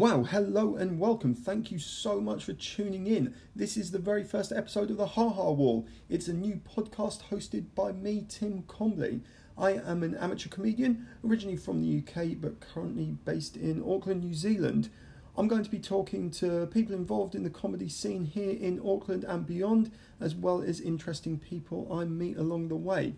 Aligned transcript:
Wow, 0.00 0.22
hello 0.22 0.76
and 0.76 0.98
welcome. 0.98 1.34
Thank 1.34 1.70
you 1.70 1.78
so 1.78 2.22
much 2.22 2.44
for 2.44 2.54
tuning 2.54 3.06
in. 3.06 3.34
This 3.54 3.76
is 3.76 3.90
the 3.90 3.98
very 3.98 4.24
first 4.24 4.50
episode 4.50 4.90
of 4.90 4.96
the 4.96 5.08
Ha 5.08 5.28
Ha 5.28 5.50
Wall. 5.50 5.86
It's 6.08 6.26
a 6.26 6.32
new 6.32 6.58
podcast 6.74 7.24
hosted 7.30 7.66
by 7.74 7.92
me, 7.92 8.24
Tim 8.26 8.62
Combley. 8.62 9.20
I 9.58 9.72
am 9.72 10.02
an 10.02 10.16
amateur 10.16 10.48
comedian, 10.48 11.06
originally 11.22 11.58
from 11.58 11.82
the 11.82 11.98
UK 11.98 12.40
but 12.40 12.60
currently 12.60 13.18
based 13.26 13.58
in 13.58 13.84
Auckland, 13.86 14.24
New 14.24 14.32
Zealand. 14.32 14.88
I'm 15.36 15.48
going 15.48 15.64
to 15.64 15.70
be 15.70 15.78
talking 15.78 16.30
to 16.30 16.66
people 16.68 16.94
involved 16.94 17.34
in 17.34 17.42
the 17.42 17.50
comedy 17.50 17.90
scene 17.90 18.24
here 18.24 18.56
in 18.58 18.80
Auckland 18.82 19.24
and 19.24 19.46
beyond, 19.46 19.90
as 20.18 20.34
well 20.34 20.62
as 20.62 20.80
interesting 20.80 21.38
people 21.38 21.92
I 21.92 22.06
meet 22.06 22.38
along 22.38 22.68
the 22.68 22.74
way. 22.74 23.16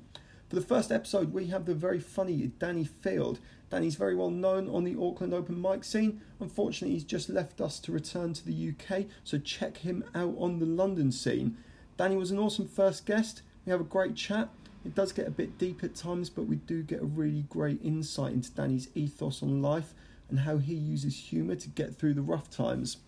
For 0.49 0.57
the 0.57 0.67
first 0.67 0.91
episode, 0.91 1.33
we 1.33 1.47
have 1.47 1.65
the 1.65 1.75
very 1.75 1.99
funny 2.01 2.49
Danny 2.59 2.85
Field. 2.85 3.39
Danny's 3.73 3.95
very 3.95 4.15
well 4.15 4.29
known 4.29 4.69
on 4.69 4.85
the 4.85 5.03
Auckland 5.03 5.33
open 5.33 5.59
mic 5.59 5.83
scene. 5.83 6.21
Unfortunately, 6.41 6.93
he's 6.93 7.05
just 7.05 7.31
left 7.31 7.59
us 7.59 7.81
to 7.81 7.91
return 7.91 8.35
to 8.35 8.45
the 8.45 8.75
UK, 8.75 9.07
so 9.25 9.39
check 9.39 9.79
him 9.79 10.05
out 10.15 10.35
on 10.37 10.59
the 10.59 10.67
London 10.67 11.11
scene. 11.11 11.57
Danny 11.97 12.15
was 12.15 12.31
an 12.31 12.39
awesome 12.39 12.69
first 12.69 13.07
guest. 13.07 13.41
We 13.65 13.71
have 13.71 13.81
a 13.81 13.85
great 13.85 14.15
chat. 14.15 14.51
It 14.85 14.95
does 14.95 15.13
get 15.13 15.27
a 15.27 15.31
bit 15.31 15.57
deep 15.57 15.83
at 15.83 15.95
times, 15.95 16.29
but 16.29 16.43
we 16.43 16.57
do 16.57 16.83
get 16.83 17.01
a 17.01 17.07
really 17.07 17.47
great 17.49 17.83
insight 17.83 18.35
into 18.35 18.51
Danny's 18.51 18.91
ethos 18.95 19.43
on 19.43 19.63
life 19.63 19.95
and 20.29 20.41
how 20.41 20.59
he 20.59 20.75
uses 20.75 21.17
humour 21.17 21.55
to 21.55 21.71
get 21.71 21.97
through 21.97 22.13
the 22.13 22.21
rough 22.21 22.51
times. 22.51 22.99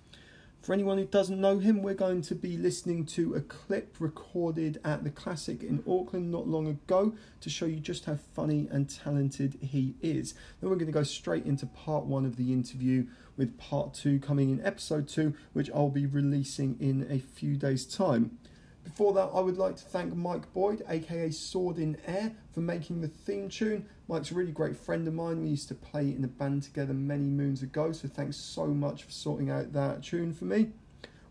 For 0.64 0.72
anyone 0.72 0.96
who 0.96 1.04
doesn't 1.04 1.42
know 1.42 1.58
him, 1.58 1.82
we're 1.82 1.92
going 1.92 2.22
to 2.22 2.34
be 2.34 2.56
listening 2.56 3.04
to 3.08 3.34
a 3.34 3.42
clip 3.42 3.96
recorded 3.98 4.80
at 4.82 5.04
the 5.04 5.10
Classic 5.10 5.62
in 5.62 5.84
Auckland 5.86 6.30
not 6.30 6.48
long 6.48 6.66
ago 6.66 7.12
to 7.42 7.50
show 7.50 7.66
you 7.66 7.80
just 7.80 8.06
how 8.06 8.16
funny 8.32 8.66
and 8.70 8.88
talented 8.88 9.58
he 9.60 9.94
is. 10.00 10.32
Then 10.32 10.70
we're 10.70 10.76
going 10.76 10.86
to 10.86 10.92
go 10.92 11.02
straight 11.02 11.44
into 11.44 11.66
part 11.66 12.06
one 12.06 12.24
of 12.24 12.36
the 12.36 12.50
interview, 12.50 13.04
with 13.36 13.58
part 13.58 13.92
two 13.92 14.18
coming 14.18 14.48
in 14.48 14.64
episode 14.64 15.06
two, 15.06 15.34
which 15.52 15.68
I'll 15.74 15.90
be 15.90 16.06
releasing 16.06 16.78
in 16.80 17.08
a 17.10 17.18
few 17.18 17.56
days' 17.56 17.84
time. 17.84 18.38
Before 18.84 19.14
that, 19.14 19.30
I 19.34 19.40
would 19.40 19.56
like 19.56 19.76
to 19.76 19.84
thank 19.84 20.14
Mike 20.14 20.52
Boyd, 20.52 20.84
aka 20.88 21.30
Sword 21.30 21.78
in 21.78 21.96
Air, 22.06 22.32
for 22.52 22.60
making 22.60 23.00
the 23.00 23.08
theme 23.08 23.48
tune. 23.48 23.86
Mike's 24.08 24.30
a 24.30 24.34
really 24.34 24.52
great 24.52 24.76
friend 24.76 25.08
of 25.08 25.14
mine. 25.14 25.42
We 25.42 25.48
used 25.48 25.68
to 25.68 25.74
play 25.74 26.10
in 26.10 26.22
a 26.22 26.28
band 26.28 26.64
together 26.64 26.92
many 26.92 27.24
moons 27.24 27.62
ago, 27.62 27.92
so 27.92 28.08
thanks 28.08 28.36
so 28.36 28.66
much 28.66 29.02
for 29.02 29.10
sorting 29.10 29.50
out 29.50 29.72
that 29.72 30.02
tune 30.02 30.34
for 30.34 30.44
me. 30.44 30.72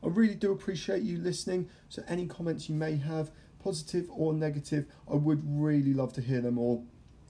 I 0.04 0.08
really 0.08 0.36
do 0.36 0.52
appreciate 0.52 1.04
you 1.04 1.20
listening, 1.20 1.70
so 1.88 2.04
any 2.08 2.26
comments 2.26 2.68
you 2.68 2.76
may 2.76 2.98
have, 2.98 3.32
positive 3.64 4.08
or 4.10 4.34
negative, 4.34 4.86
I 5.10 5.16
would 5.16 5.44
really 5.46 5.94
love 5.94 6.12
to 6.14 6.22
hear 6.22 6.42
them 6.42 6.58
all. 6.58 6.86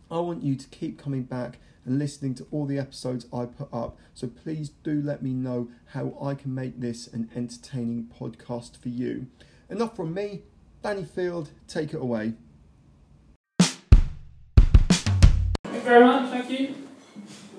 I 0.09 0.19
want 0.21 0.41
you 0.41 0.55
to 0.55 0.67
keep 0.69 0.97
coming 0.97 1.23
back 1.23 1.59
and 1.85 1.99
listening 1.99 2.33
to 2.35 2.47
all 2.49 2.65
the 2.65 2.79
episodes 2.79 3.27
I 3.33 3.45
put 3.45 3.71
up, 3.73 3.97
so 4.13 4.27
please 4.27 4.69
do 4.69 5.01
let 5.01 5.21
me 5.21 5.33
know 5.33 5.69
how 5.87 6.17
I 6.21 6.33
can 6.33 6.55
make 6.55 6.79
this 6.79 7.07
an 7.07 7.29
entertaining 7.35 8.09
podcast 8.19 8.77
for 8.77 8.89
you. 8.89 9.27
Enough 9.69 9.95
from 9.95 10.13
me. 10.13 10.41
Danny 10.81 11.05
Field, 11.05 11.49
take 11.67 11.93
it 11.93 12.01
away. 12.01 12.33
Thank 13.59 13.75
you 15.75 15.79
very 15.81 16.03
much, 16.03 16.29
thank 16.29 16.49
you. 16.49 16.75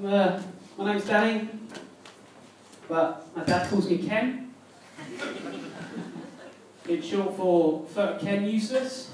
Uh, 0.06 0.42
my 0.76 0.92
name's 0.92 1.06
Danny, 1.06 1.48
but 2.88 3.26
my 3.34 3.44
dad 3.44 3.70
calls 3.70 3.88
me 3.88 3.98
Ken. 3.98 4.52
It's 6.86 7.06
short 7.06 7.34
for 7.36 7.86
Ken 8.20 8.44
Useless. 8.44 9.10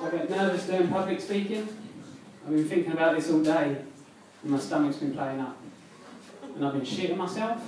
I 0.00 0.10
get 0.12 0.30
nervous 0.30 0.66
doing 0.66 0.88
public 0.88 1.20
speaking. 1.20 1.66
I've 2.46 2.54
been 2.54 2.68
thinking 2.68 2.92
about 2.92 3.16
this 3.16 3.30
all 3.30 3.42
day, 3.42 3.76
and 4.42 4.50
my 4.52 4.58
stomach's 4.60 4.98
been 4.98 5.14
playing 5.14 5.40
up. 5.40 5.56
And 6.54 6.64
I've 6.64 6.72
been 6.72 6.82
shitting 6.82 7.16
myself. 7.16 7.60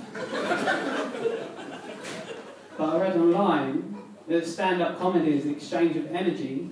but 2.77 2.89
I 2.89 2.99
read 2.99 3.17
online 3.17 3.97
that 4.27 4.47
stand 4.47 4.81
up 4.81 4.99
comedy 4.99 5.37
is 5.37 5.43
the 5.43 5.51
exchange 5.51 5.97
of 5.97 6.07
energy 6.07 6.69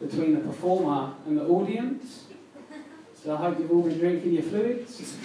between 0.00 0.34
the 0.34 0.40
performer 0.40 1.14
and 1.26 1.38
the 1.38 1.44
audience. 1.46 2.24
So 3.22 3.34
I 3.34 3.36
hope 3.36 3.58
you've 3.60 3.70
all 3.70 3.82
been 3.82 3.98
drinking 3.98 4.32
your 4.32 4.42
fluids. 4.42 5.16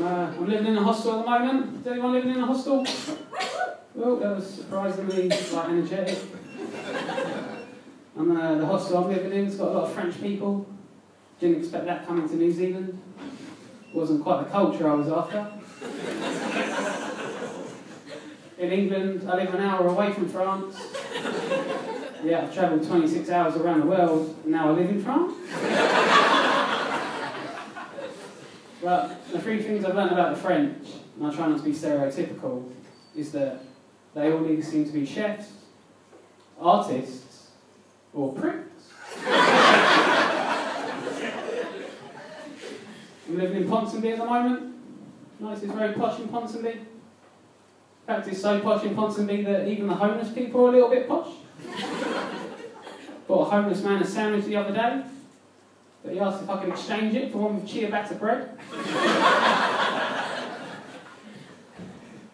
uh, 0.00 0.32
I'm 0.38 0.48
living 0.48 0.66
in 0.68 0.78
a 0.78 0.82
hostel 0.82 1.18
at 1.20 1.24
the 1.24 1.30
moment. 1.30 1.80
Is 1.80 1.86
anyone 1.86 2.12
living 2.14 2.30
in 2.30 2.40
a 2.40 2.46
hostel? 2.46 2.86
Well, 3.94 4.16
that 4.16 4.36
was 4.36 4.48
surprisingly 4.48 5.28
like, 5.28 5.68
energetic. 5.68 6.18
And 8.16 8.38
uh, 8.38 8.54
the 8.54 8.66
hostel 8.66 9.04
I'm 9.04 9.10
living 9.10 9.32
in 9.32 9.44
has 9.44 9.56
got 9.56 9.68
a 9.68 9.72
lot 9.72 9.84
of 9.84 9.92
French 9.92 10.20
people. 10.22 10.66
Didn't 11.40 11.60
expect 11.60 11.86
that 11.86 12.06
coming 12.06 12.28
to 12.28 12.36
New 12.36 12.52
Zealand. 12.52 13.00
Wasn't 13.94 14.22
quite 14.22 14.44
the 14.44 14.50
culture 14.50 14.88
I 14.90 14.94
was 14.94 15.08
after. 15.08 15.50
In 18.58 18.70
England, 18.70 19.28
I 19.28 19.36
live 19.36 19.54
an 19.54 19.62
hour 19.62 19.86
away 19.88 20.12
from 20.12 20.28
France. 20.28 20.76
Yeah, 22.22 22.42
I've 22.42 22.52
travelled 22.52 22.86
26 22.86 23.30
hours 23.30 23.56
around 23.56 23.80
the 23.80 23.86
world, 23.86 24.36
and 24.42 24.52
now 24.52 24.68
I 24.68 24.72
live 24.72 24.90
in 24.90 25.02
France. 25.02 25.32
but 28.82 29.32
the 29.32 29.40
three 29.40 29.62
things 29.62 29.86
I've 29.86 29.94
learned 29.94 30.12
about 30.12 30.34
the 30.34 30.42
French, 30.42 30.88
and 31.16 31.26
I 31.26 31.34
try 31.34 31.48
not 31.48 31.56
to 31.56 31.64
be 31.64 31.72
stereotypical, 31.72 32.70
is 33.16 33.32
that 33.32 33.62
they 34.14 34.30
all 34.30 34.46
either 34.46 34.62
seem 34.62 34.84
to 34.84 34.92
be 34.92 35.06
chefs, 35.06 35.48
artists, 36.60 37.48
or 38.12 38.34
pricks. 38.34 40.09
I'm 43.30 43.38
living 43.38 43.62
in 43.62 43.68
Ponsonby 43.68 44.10
at 44.10 44.18
the 44.18 44.24
moment. 44.24 44.74
Nice, 45.38 45.62
it's 45.62 45.72
very 45.72 45.94
posh 45.94 46.18
in 46.18 46.26
Ponsonby. 46.26 46.72
In 46.72 46.86
fact, 48.04 48.26
it's 48.26 48.42
so 48.42 48.58
posh 48.58 48.82
in 48.82 48.96
Ponsonby 48.96 49.44
that 49.44 49.68
even 49.68 49.86
the 49.86 49.94
homeless 49.94 50.32
people 50.32 50.66
are 50.66 50.70
a 50.70 50.72
little 50.72 50.90
bit 50.90 51.06
posh. 51.08 51.32
Bought 53.28 53.46
a 53.46 53.50
homeless 53.50 53.84
man 53.84 54.02
a 54.02 54.04
sandwich 54.04 54.46
the 54.46 54.56
other 54.56 54.74
day, 54.74 55.04
but 56.02 56.12
he 56.12 56.18
asked 56.18 56.42
if 56.42 56.50
I 56.50 56.58
could 56.58 56.70
exchange 56.70 57.14
it 57.14 57.30
for 57.30 57.38
one 57.38 57.60
with 57.60 57.70
ciabatta 57.70 58.18
bread. 58.18 58.58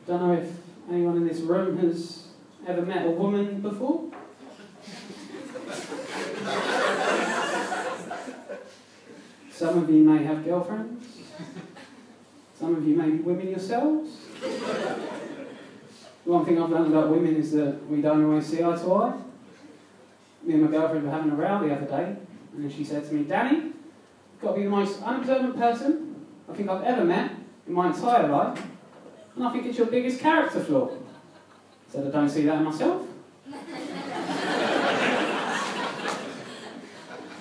Don't 0.06 0.22
know 0.22 0.32
if 0.32 0.50
anyone 0.90 1.18
in 1.18 1.28
this 1.28 1.40
room 1.40 1.76
has 1.76 2.28
ever 2.66 2.80
met 2.80 3.04
a 3.04 3.10
woman 3.10 3.60
before. 3.60 4.10
Some 9.56 9.78
of 9.78 9.88
you 9.88 10.04
may 10.04 10.22
have 10.22 10.44
girlfriends. 10.44 11.06
Some 12.58 12.76
of 12.76 12.86
you 12.86 12.94
may 12.94 13.08
be 13.08 13.22
women 13.22 13.48
yourselves. 13.48 14.10
One 16.24 16.44
thing 16.44 16.62
I've 16.62 16.68
learned 16.68 16.92
about 16.92 17.08
women 17.08 17.36
is 17.36 17.52
that 17.52 17.88
we 17.88 18.02
don't 18.02 18.22
always 18.22 18.44
see 18.44 18.62
eye 18.62 18.76
to 18.76 18.92
eye. 18.92 19.14
Me 20.42 20.54
and 20.54 20.64
my 20.64 20.70
girlfriend 20.70 21.06
were 21.06 21.10
having 21.10 21.30
a 21.30 21.34
row 21.34 21.66
the 21.66 21.74
other 21.74 21.86
day, 21.86 22.16
and 22.52 22.64
then 22.64 22.70
she 22.70 22.84
said 22.84 23.08
to 23.08 23.14
me, 23.14 23.24
Danny, 23.24 23.56
you've 23.56 24.42
got 24.42 24.50
to 24.50 24.56
be 24.58 24.64
the 24.64 24.68
most 24.68 25.02
unobservant 25.02 25.56
person 25.56 26.16
I 26.50 26.52
think 26.52 26.68
I've 26.68 26.84
ever 26.84 27.06
met 27.06 27.32
in 27.66 27.72
my 27.72 27.86
entire 27.86 28.28
life, 28.28 28.62
and 29.36 29.42
I 29.42 29.52
think 29.52 29.64
it's 29.64 29.78
your 29.78 29.86
biggest 29.86 30.20
character 30.20 30.60
flaw. 30.60 30.90
I 30.90 31.92
said, 31.92 32.06
I 32.08 32.10
don't 32.10 32.28
see 32.28 32.42
that 32.42 32.58
in 32.58 32.64
myself. 32.64 33.08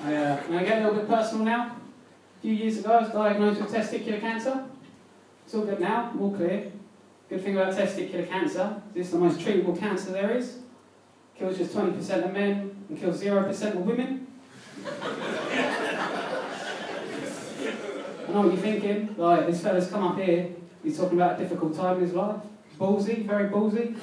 I, 0.05 0.15
uh, 0.15 0.41
can 0.43 0.55
I 0.55 0.63
get 0.63 0.81
a 0.81 0.85
little 0.85 0.99
bit 1.01 1.09
personal 1.09 1.43
now? 1.43 1.75
Few 2.45 2.53
years 2.53 2.77
ago, 2.77 2.91
I 2.91 3.01
was 3.01 3.09
diagnosed 3.09 3.59
with 3.59 3.73
testicular 3.73 4.21
cancer. 4.21 4.65
It's 5.43 5.55
all 5.55 5.65
good 5.65 5.79
now, 5.79 6.13
all 6.19 6.31
clear. 6.31 6.71
Good 7.27 7.43
thing 7.43 7.57
about 7.57 7.73
testicular 7.73 8.29
cancer, 8.29 8.83
this 8.93 9.07
is 9.07 9.13
the 9.13 9.17
most 9.17 9.39
treatable 9.39 9.75
cancer 9.79 10.11
there 10.11 10.29
is. 10.37 10.59
Kills 11.35 11.57
just 11.57 11.73
20% 11.73 12.23
of 12.23 12.33
men 12.33 12.85
and 12.87 12.99
kills 12.99 13.23
0% 13.23 13.49
of 13.71 13.77
women. 13.77 14.27
I 14.85 14.91
know 18.31 18.41
what 18.41 18.53
you're 18.53 18.57
thinking. 18.57 19.15
Like, 19.17 19.47
this 19.47 19.61
fella's 19.61 19.89
come 19.89 20.03
up 20.03 20.19
here, 20.19 20.49
he's 20.83 20.99
talking 20.99 21.17
about 21.17 21.39
a 21.39 21.43
difficult 21.43 21.75
time 21.75 21.95
in 21.95 22.03
his 22.03 22.13
life. 22.13 22.41
Ballsy, 22.77 23.25
very 23.25 23.49
ballsy. 23.49 23.95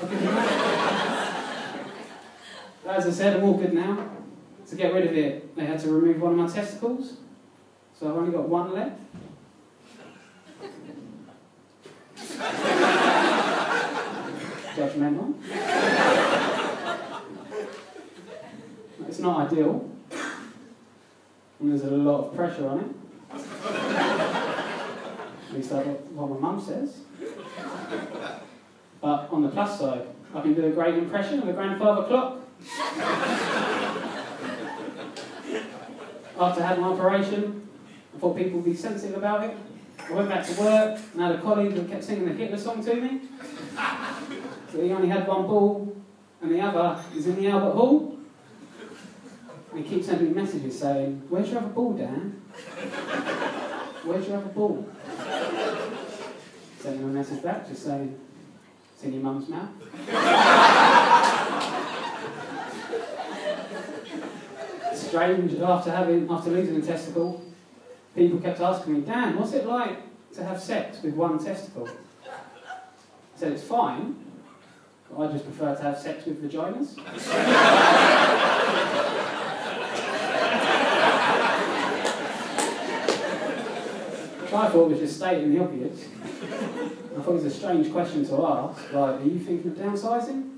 As 2.89 3.07
I 3.07 3.11
said, 3.13 3.37
I'm 3.37 3.45
all 3.45 3.55
good 3.55 3.73
now. 3.73 4.11
To 4.69 4.75
get 4.75 4.93
rid 4.93 5.07
of 5.07 5.17
it, 5.17 5.55
they 5.55 5.65
had 5.65 5.79
to 5.79 5.93
remove 5.93 6.21
one 6.21 6.33
of 6.33 6.39
my 6.39 6.49
testicles. 6.49 7.19
So 8.03 8.09
I've 8.11 8.17
only 8.17 8.33
got 8.33 8.49
one 8.49 8.75
left. 8.75 8.99
Judgmental. 14.75 15.35
It's 19.07 19.21
not 19.21 19.53
ideal. 19.53 19.89
And 21.61 21.71
there's 21.71 21.85
a 21.85 21.93
lot 21.93 22.25
of 22.25 22.35
pressure 22.35 22.67
on 22.67 22.81
it. 22.81 22.87
At 25.49 25.55
least 25.55 25.71
that's 25.71 25.87
what 25.87 26.29
my 26.31 26.39
mum 26.39 26.61
says. 26.61 27.03
But 29.01 29.29
on 29.31 29.43
the 29.45 29.49
plus 29.49 29.79
side, 29.79 30.09
I 30.35 30.41
can 30.41 30.55
do 30.55 30.67
a 30.67 30.71
great 30.71 30.97
impression 30.97 31.41
of 31.41 31.49
a 31.49 31.53
grandfather 31.53 32.09
clock. 32.09 32.41
after 36.41 36.63
having 36.65 36.83
an 36.83 36.91
operation, 36.91 37.63
I 38.15 38.19
thought 38.19 38.37
people 38.37 38.61
would 38.61 38.65
be 38.65 38.75
sensitive 38.75 39.17
about 39.17 39.45
it. 39.45 39.57
I 40.09 40.13
went 40.13 40.29
back 40.29 40.47
to 40.47 40.61
work 40.61 41.01
and 41.13 41.23
had 41.23 41.33
a 41.33 41.41
colleague 41.41 41.73
who 41.73 41.85
kept 41.87 42.05
singing 42.05 42.27
the 42.27 42.35
Hitler 42.35 42.59
song 42.59 42.85
to 42.85 42.95
me. 42.95 43.21
So 44.71 44.83
he 44.83 44.91
only 44.93 45.09
had 45.09 45.27
one 45.27 45.47
ball 45.47 45.97
and 46.43 46.51
the 46.51 46.61
other 46.61 47.03
is 47.17 47.27
in 47.27 47.37
the 47.37 47.49
Albert 47.49 47.73
Hall. 47.73 48.19
And 49.71 49.85
he 49.85 49.89
keeps 49.89 50.07
sending 50.07 50.29
me 50.29 50.35
messages 50.35 50.79
saying, 50.79 51.23
Where's 51.29 51.49
your 51.51 51.61
other 51.61 51.69
ball, 51.69 51.93
Dan? 51.93 52.43
Where's 54.05 54.27
your 54.27 54.39
other 54.39 54.49
ball? 54.49 54.87
Sending 56.81 57.03
him 57.03 57.11
a 57.11 57.13
message 57.13 57.43
back 57.43 57.69
just 57.69 57.85
saying, 57.85 58.19
It's 58.95 59.05
in 59.05 59.13
your 59.15 59.23
mum's 59.23 59.49
mouth. 59.49 59.71
Strange, 64.95 65.61
after 65.61 65.91
having 65.91 66.29
after 66.29 66.51
losing 66.51 66.77
a 66.77 66.83
testicle, 66.83 67.43
people 68.15 68.39
kept 68.39 68.61
asking 68.61 68.95
me, 68.95 69.01
Dan, 69.01 69.37
what's 69.39 69.53
it 69.53 69.67
like 69.67 69.99
to 70.35 70.45
have 70.45 70.61
sex 70.61 71.03
with 71.03 71.15
one 71.15 71.39
testicle? 71.43 71.89
I 71.89 73.37
said 73.37 73.53
it's 73.53 73.63
fine, 73.63 74.17
but 75.11 75.29
I 75.29 75.33
just 75.33 75.45
prefer 75.45 75.75
to 75.75 75.83
have 75.83 75.99
sex 75.99 76.25
with 76.27 76.43
vaginas. 76.43 76.97
Which 84.41 84.53
I 84.53 84.69
thought 84.69 84.91
was 84.91 84.99
just 84.99 85.17
stating 85.17 85.55
the 85.55 85.61
obvious. 85.61 86.07
I 86.43 87.21
thought 87.23 87.31
it 87.31 87.35
was 87.35 87.45
a 87.45 87.51
strange 87.51 87.91
question 87.93 88.27
to 88.27 88.47
ask, 88.47 88.93
like, 88.93 89.21
are 89.21 89.25
you 89.25 89.39
thinking 89.39 89.71
of 89.73 89.79
downsizing? 89.79 90.51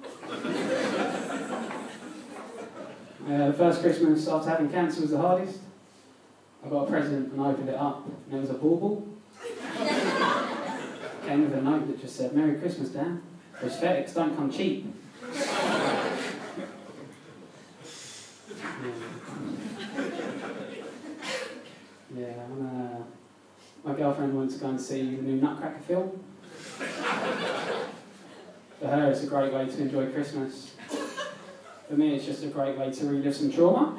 Uh, 3.26 3.46
the 3.46 3.52
first 3.54 3.80
Christmas 3.80 4.28
after 4.28 4.50
having 4.50 4.68
cancer 4.68 5.00
was 5.00 5.10
the 5.10 5.18
hardest. 5.18 5.60
I 6.64 6.68
got 6.68 6.88
a 6.88 6.90
present 6.90 7.32
and 7.32 7.40
I 7.42 7.50
opened 7.50 7.68
it 7.68 7.74
up, 7.74 8.06
and 8.06 8.38
it 8.38 8.40
was 8.40 8.50
a 8.50 8.54
bauble. 8.54 9.06
Came 11.26 11.42
with 11.42 11.54
a 11.54 11.62
note 11.62 11.86
that 11.88 12.00
just 12.00 12.16
said, 12.16 12.34
Merry 12.34 12.58
Christmas, 12.58 12.88
Dan. 12.88 13.22
Prosthetics 13.60 14.14
don't 14.14 14.34
come 14.34 14.50
cheap. 14.50 14.86
Yeah, 22.16 22.44
I'm, 22.44 22.66
uh, 22.66 23.88
my 23.88 23.94
girlfriend 23.94 24.34
wants 24.34 24.54
to 24.54 24.60
go 24.60 24.68
and 24.68 24.80
see 24.80 25.16
the 25.16 25.22
new 25.22 25.40
Nutcracker 25.40 25.80
film. 25.80 26.24
For 28.80 28.86
her, 28.86 29.10
it's 29.10 29.22
a 29.22 29.26
great 29.26 29.52
way 29.52 29.66
to 29.66 29.82
enjoy 29.82 30.10
Christmas. 30.12 30.72
For 31.88 31.94
me, 31.94 32.14
it's 32.14 32.24
just 32.24 32.44
a 32.44 32.48
great 32.48 32.78
way 32.78 32.90
to 32.90 33.06
relive 33.06 33.36
some 33.36 33.52
trauma. 33.52 33.98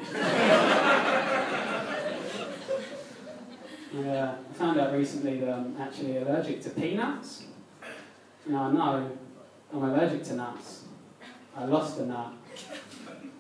Yeah, 3.96 4.24
uh, 4.24 4.36
I 4.50 4.54
found 4.56 4.78
out 4.78 4.92
recently 4.92 5.40
that 5.40 5.50
I'm 5.50 5.78
actually 5.80 6.18
allergic 6.18 6.62
to 6.64 6.70
peanuts. 6.72 7.46
Now 8.46 8.64
I 8.64 8.72
know 8.74 9.12
I'm 9.74 9.84
allergic 9.84 10.24
to 10.26 10.36
nuts. 10.36 10.84
I 11.56 11.64
lost 11.64 12.00
a 12.00 12.06
nut. 12.06 12.34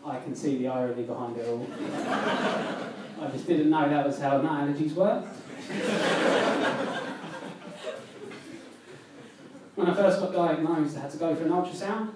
I 0.05 0.19
can 0.19 0.33
see 0.33 0.57
the 0.59 0.69
irony 0.69 1.03
behind 1.03 1.35
it 1.35 1.45
all. 1.49 1.67
I 1.77 3.27
just 3.33 3.47
didn't 3.47 3.69
know 3.69 3.89
that 3.89 4.07
was 4.07 4.17
how 4.17 4.41
nut 4.41 4.69
allergies 4.69 4.93
work. 4.93 5.25
when 9.75 9.87
I 9.87 9.93
first 9.93 10.21
got 10.21 10.31
diagnosed, 10.31 10.95
I 10.95 11.01
had 11.01 11.11
to 11.11 11.17
go 11.17 11.35
for 11.35 11.43
an 11.43 11.49
ultrasound. 11.49 12.11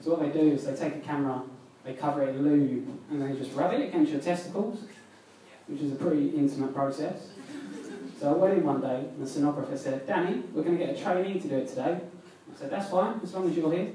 So 0.00 0.10
what 0.10 0.20
they 0.20 0.30
do 0.36 0.50
is 0.50 0.64
they 0.64 0.74
take 0.74 0.96
a 0.96 1.00
camera, 1.06 1.40
they 1.84 1.92
cover 1.92 2.24
it 2.24 2.30
in 2.30 2.42
lube, 2.42 2.88
and 3.10 3.22
they 3.22 3.38
just 3.38 3.54
rub 3.54 3.72
it 3.74 3.88
against 3.88 4.10
your 4.10 4.20
testicles, 4.20 4.80
which 5.68 5.82
is 5.82 5.92
a 5.92 5.96
pretty 5.96 6.30
intimate 6.30 6.74
process. 6.74 7.28
So 8.18 8.30
I 8.30 8.32
went 8.32 8.58
in 8.58 8.64
one 8.64 8.80
day, 8.80 8.96
and 8.96 9.26
the 9.26 9.28
sonographer 9.28 9.76
said, 9.76 10.06
Danny, 10.06 10.42
we're 10.52 10.62
going 10.62 10.78
to 10.78 10.84
get 10.84 10.96
a 10.96 11.00
trainee 11.00 11.38
to 11.38 11.48
do 11.48 11.56
it 11.56 11.68
today. 11.68 12.00
I 12.00 12.58
said, 12.58 12.70
that's 12.70 12.90
fine, 12.90 13.20
as 13.22 13.34
long 13.34 13.50
as 13.50 13.56
you're 13.56 13.72
here. 13.72 13.92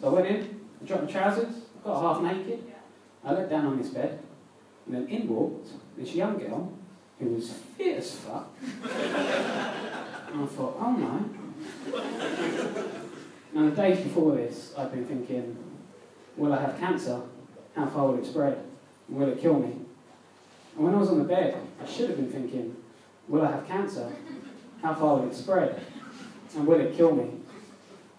So 0.00 0.08
I 0.08 0.10
went 0.14 0.26
in, 0.26 0.60
I 0.82 0.86
dropped 0.86 1.04
my 1.04 1.10
trousers, 1.10 1.54
got 1.84 2.00
half 2.00 2.22
naked, 2.22 2.64
I 3.22 3.32
looked 3.32 3.50
down 3.50 3.66
on 3.66 3.78
this 3.78 3.88
bed, 3.88 4.20
and 4.86 4.94
then 4.94 5.08
in 5.08 5.28
walked 5.28 5.68
this 5.96 6.14
young 6.14 6.38
girl 6.38 6.72
who 7.18 7.26
was 7.26 7.52
fit 7.76 7.98
as 7.98 8.14
fuck. 8.16 8.48
and 8.82 10.42
I 10.42 10.46
thought, 10.46 10.76
oh 10.80 10.92
no. 10.92 11.30
Now, 13.54 13.70
the 13.70 13.76
days 13.76 14.00
before 14.00 14.34
this, 14.34 14.74
I'd 14.76 14.90
been 14.90 15.06
thinking, 15.06 15.56
will 16.36 16.52
I 16.52 16.60
have 16.60 16.78
cancer? 16.78 17.20
How 17.76 17.86
far 17.86 18.08
will 18.08 18.18
it 18.18 18.26
spread? 18.26 18.58
Will 19.08 19.28
it 19.28 19.40
kill 19.40 19.58
me? 19.58 19.72
And 20.76 20.84
when 20.84 20.94
I 20.94 20.98
was 20.98 21.10
on 21.10 21.18
the 21.18 21.24
bed, 21.24 21.56
I 21.80 21.86
should 21.86 22.08
have 22.08 22.18
been 22.18 22.30
thinking, 22.30 22.76
will 23.28 23.42
I 23.42 23.50
have 23.52 23.66
cancer? 23.66 24.10
How 24.82 24.94
far 24.94 25.16
will 25.16 25.28
it 25.28 25.34
spread? 25.34 25.80
And 26.56 26.66
will 26.66 26.80
it 26.80 26.96
kill 26.96 27.14
me? 27.14 27.30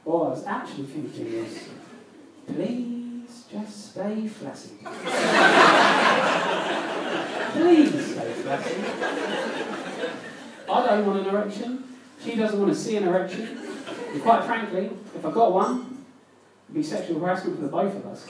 What 0.03 0.25
I 0.25 0.29
was 0.29 0.45
actually 0.45 0.85
thinking 0.85 1.41
was, 1.41 1.69
please 2.47 3.45
just 3.51 3.91
stay 3.91 4.27
flaccid. 4.27 4.79
please 7.53 8.05
stay 8.13 8.33
flaccid. 8.33 8.85
I 10.69 10.85
don't 10.87 11.05
want 11.05 11.19
an 11.19 11.33
erection. 11.33 11.83
She 12.23 12.35
doesn't 12.35 12.59
want 12.59 12.73
to 12.73 12.79
see 12.79 12.97
an 12.97 13.07
erection. 13.07 13.57
And 14.11 14.21
quite 14.21 14.43
frankly, 14.45 14.91
if 15.15 15.25
I 15.25 15.31
got 15.31 15.53
one, 15.53 16.03
it'd 16.65 16.75
be 16.75 16.83
sexual 16.83 17.19
harassment 17.19 17.57
for 17.57 17.63
the 17.63 17.69
both 17.69 17.95
of 17.95 18.05
us. 18.07 18.27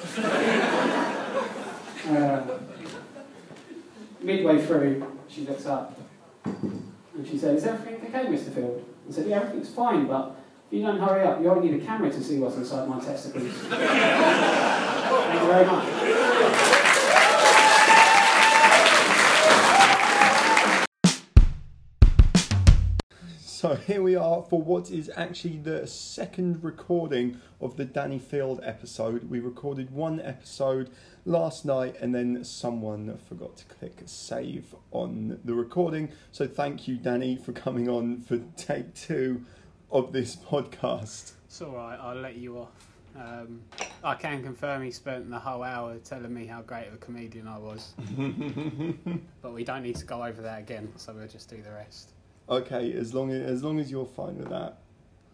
uh, 2.10 2.60
midway 4.22 4.66
through, 4.66 5.12
she 5.28 5.46
looks 5.46 5.66
up 5.66 6.00
and 6.46 7.28
she 7.28 7.38
said, 7.38 7.56
Is 7.56 7.66
everything 7.66 8.08
okay, 8.08 8.28
Mr. 8.28 8.54
Field? 8.54 8.84
I 9.08 9.12
said, 9.12 9.28
Yeah, 9.28 9.38
everything's 9.38 9.70
fine, 9.70 10.08
but 10.08 10.36
if 10.72 10.80
you 10.80 10.86
don't 10.86 11.00
hurry 11.00 11.24
up, 11.24 11.42
you 11.42 11.50
only 11.50 11.70
need 11.72 11.82
a 11.82 11.86
camera 11.86 12.10
to 12.12 12.24
see 12.24 12.40
what's 12.40 12.56
inside 12.56 12.88
my 12.88 13.00
testicles. 13.00 13.44
Thank 13.54 15.42
you 15.42 15.48
very 15.48 15.66
much. 15.66 16.82
So 23.66 23.74
here 23.74 24.04
we 24.04 24.16
are 24.16 24.44
for 24.44 24.62
what 24.62 24.92
is 24.92 25.10
actually 25.16 25.58
the 25.58 25.88
second 25.88 26.64
recording 26.64 27.42
of 27.60 27.78
the 27.78 27.84
Danny 27.84 28.20
Field 28.20 28.60
episode. 28.62 29.28
We 29.28 29.40
recorded 29.40 29.90
one 29.90 30.22
episode 30.22 30.92
last 31.26 31.66
night 31.66 31.96
and 32.00 32.14
then 32.14 32.44
someone 32.44 33.18
forgot 33.28 33.58
to 33.58 33.66
click 33.66 34.04
save 34.06 34.76
on 34.92 35.40
the 35.44 35.56
recording. 35.56 36.10
So 36.32 36.46
thank 36.46 36.88
you, 36.88 36.98
Danny, 36.98 37.38
for 37.38 37.54
coming 37.54 37.90
on 37.90 38.22
for 38.22 38.38
take 38.56 38.94
two 38.94 39.44
of 39.92 40.14
this 40.14 40.36
podcast. 40.48 41.32
It's 41.48 41.60
all 41.60 41.72
right. 41.72 41.98
I'll 42.00 42.22
let 42.22 42.36
you 42.36 42.60
off. 42.60 42.70
Um, 43.20 43.62
I 44.04 44.14
can 44.14 44.44
confirm 44.44 44.84
he 44.84 44.92
spent 44.92 45.28
the 45.32 45.40
whole 45.40 45.64
hour 45.64 45.98
telling 46.04 46.32
me 46.32 46.46
how 46.46 46.62
great 46.62 46.86
of 46.90 46.94
a 46.94 46.98
comedian 46.98 47.48
I 47.48 47.58
was, 47.58 47.96
but 49.42 49.54
we 49.54 49.64
don't 49.64 49.82
need 49.82 49.96
to 49.96 50.06
go 50.06 50.24
over 50.24 50.44
that 50.44 50.60
again. 50.60 50.94
So 50.98 51.14
we'll 51.14 51.28
just 51.28 51.50
do 51.50 51.64
the 51.64 51.72
rest. 51.72 52.12
Okay, 52.48 52.94
as 52.94 53.14
long 53.14 53.32
as, 53.32 53.42
as 53.42 53.64
long 53.64 53.80
as 53.80 53.90
you're 53.90 54.06
fine 54.06 54.38
with 54.38 54.50
that, 54.50 54.78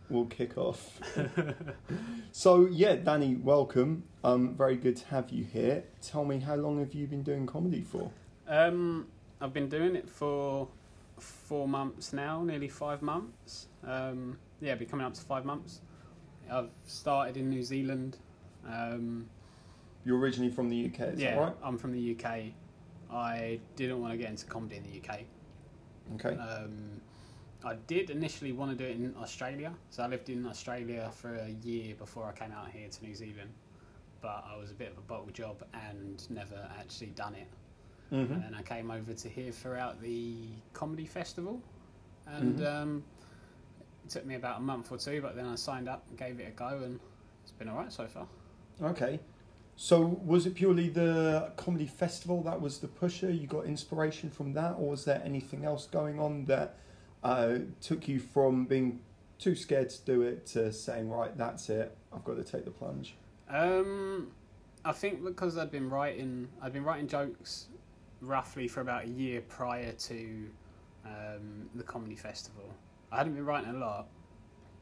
we'll 0.10 0.26
kick 0.26 0.58
off. 0.58 1.00
so 2.32 2.68
yeah, 2.68 2.96
Danny, 2.96 3.36
welcome. 3.36 4.04
Um, 4.24 4.56
very 4.56 4.78
good 4.78 4.96
to 4.98 5.08
have 5.08 5.30
you 5.30 5.44
here. 5.44 5.84
Tell 6.02 6.24
me, 6.24 6.40
how 6.40 6.56
long 6.56 6.80
have 6.80 6.94
you 6.94 7.08
been 7.08 7.24
doing 7.24 7.46
comedy 7.46 7.82
for? 7.82 8.12
Um, 8.48 9.08
I've 9.42 9.52
been 9.52 9.68
doing 9.68 9.96
it 9.96 10.08
for 10.08 10.70
four 11.20 11.68
months 11.68 12.14
now, 12.14 12.44
nearly 12.44 12.70
five 12.70 13.02
months. 13.02 13.68
Um, 13.86 14.38
yeah, 14.62 14.76
be 14.76 14.86
coming 14.86 15.06
up 15.06 15.14
to 15.14 15.22
five 15.22 15.44
months. 15.44 15.82
I've 16.50 16.70
started 16.86 17.36
in 17.36 17.50
New 17.50 17.64
Zealand. 17.64 18.18
Um, 18.66 19.28
You're 20.06 20.18
originally 20.18 20.52
from 20.52 20.70
the 20.70 20.86
UK, 20.86 21.14
is 21.14 21.20
yeah, 21.20 21.36
that 21.36 21.42
right? 21.42 21.54
I'm 21.62 21.78
from 21.78 21.92
the 21.92 22.16
UK. 22.16 22.54
I 23.12 23.60
didn't 23.76 24.00
want 24.02 24.14
to 24.14 24.18
get 24.18 24.30
into 24.30 24.46
comedy 24.46 24.78
in 24.78 24.84
the 24.84 25.02
UK. 25.02 25.22
Okay. 26.16 26.36
Um, 26.36 27.02
I 27.64 27.76
did 27.88 28.10
initially 28.10 28.52
want 28.54 28.76
to 28.76 28.78
do 28.78 28.90
it 28.90 28.96
in 28.96 29.16
Australia, 29.22 29.74
so 29.92 30.04
I 30.04 30.08
lived 30.08 30.30
in 30.30 30.46
Australia 30.48 31.12
for 31.14 31.36
a 31.36 31.50
year 31.64 31.94
before 31.96 32.26
I 32.26 32.32
came 32.32 32.52
out 32.52 32.70
here 32.70 32.90
to 32.90 33.06
New 33.06 33.14
Zealand. 33.16 33.52
But 34.22 34.46
I 34.52 34.58
was 34.58 34.72
a 34.72 34.74
bit 34.74 34.92
of 34.92 34.98
a 34.98 35.02
bottle 35.02 35.30
job 35.32 35.64
and 35.74 36.28
never 36.30 36.70
actually 36.80 37.12
done 37.12 37.36
it. 37.36 37.48
Mhm. 38.12 38.46
And 38.46 38.56
I 38.56 38.62
came 38.62 38.92
over 38.92 39.14
to 39.14 39.30
here 39.30 39.52
throughout 39.52 40.02
the 40.02 40.50
comedy 40.74 41.06
festival, 41.06 41.62
and 42.28 42.60
Mhm. 42.60 42.66
um, 42.66 43.04
it 44.04 44.10
took 44.10 44.26
me 44.26 44.36
about 44.36 44.58
a 44.60 44.62
month 44.62 44.92
or 44.92 44.98
two. 44.98 45.22
But 45.22 45.36
then 45.36 45.46
I 45.48 45.56
signed 45.56 45.88
up 45.88 46.08
and 46.10 46.18
gave 46.18 46.40
it 46.40 46.48
a 46.48 46.52
go, 46.52 46.84
and 46.84 47.00
it's 47.44 47.52
been 47.52 47.70
alright 47.70 47.92
so 47.94 48.08
far. 48.08 48.28
Okay. 48.82 49.20
So 49.76 50.20
was 50.24 50.46
it 50.46 50.56
purely 50.56 50.90
the 50.90 51.52
comedy 51.56 51.88
festival 51.88 52.44
that 52.44 52.62
was 52.62 52.80
the 52.80 52.88
pusher? 52.88 53.32
You 53.32 53.48
got 53.48 53.66
inspiration 53.66 54.30
from 54.30 54.54
that, 54.54 54.74
or 54.74 54.90
was 54.90 55.06
there 55.06 55.22
anything 55.26 55.66
else 55.66 55.88
going 55.88 56.20
on 56.20 56.46
that 56.46 56.78
uh, 57.24 57.60
took 57.82 58.08
you 58.08 58.20
from 58.20 58.66
being 58.66 59.00
too 59.40 59.56
scared 59.56 59.90
to 59.90 60.02
do 60.06 60.22
it 60.22 60.46
to 60.48 60.72
saying, 60.72 61.10
right, 61.10 61.36
that's 61.36 61.70
it, 61.70 61.98
I've 62.14 62.24
got 62.24 62.38
to 62.38 62.44
take 62.44 62.66
the 62.66 62.72
plunge? 62.72 63.16
Um, 63.50 64.32
I 64.86 64.92
think 64.92 65.24
because 65.24 65.58
I'd 65.58 65.72
been 65.72 65.90
writing, 65.90 66.48
I'd 66.62 66.74
been 66.74 66.84
writing 66.84 67.08
jokes 67.08 67.68
roughly 68.22 68.68
for 68.68 68.82
about 68.82 69.06
a 69.06 69.10
year 69.10 69.42
prior 69.42 69.92
to 69.94 70.50
um, 71.06 71.70
the 71.76 71.84
comedy 71.84 72.16
festival. 72.16 72.64
I 73.12 73.18
hadn't 73.18 73.34
been 73.34 73.46
writing 73.46 73.72
a 73.72 73.78
lot, 73.78 74.08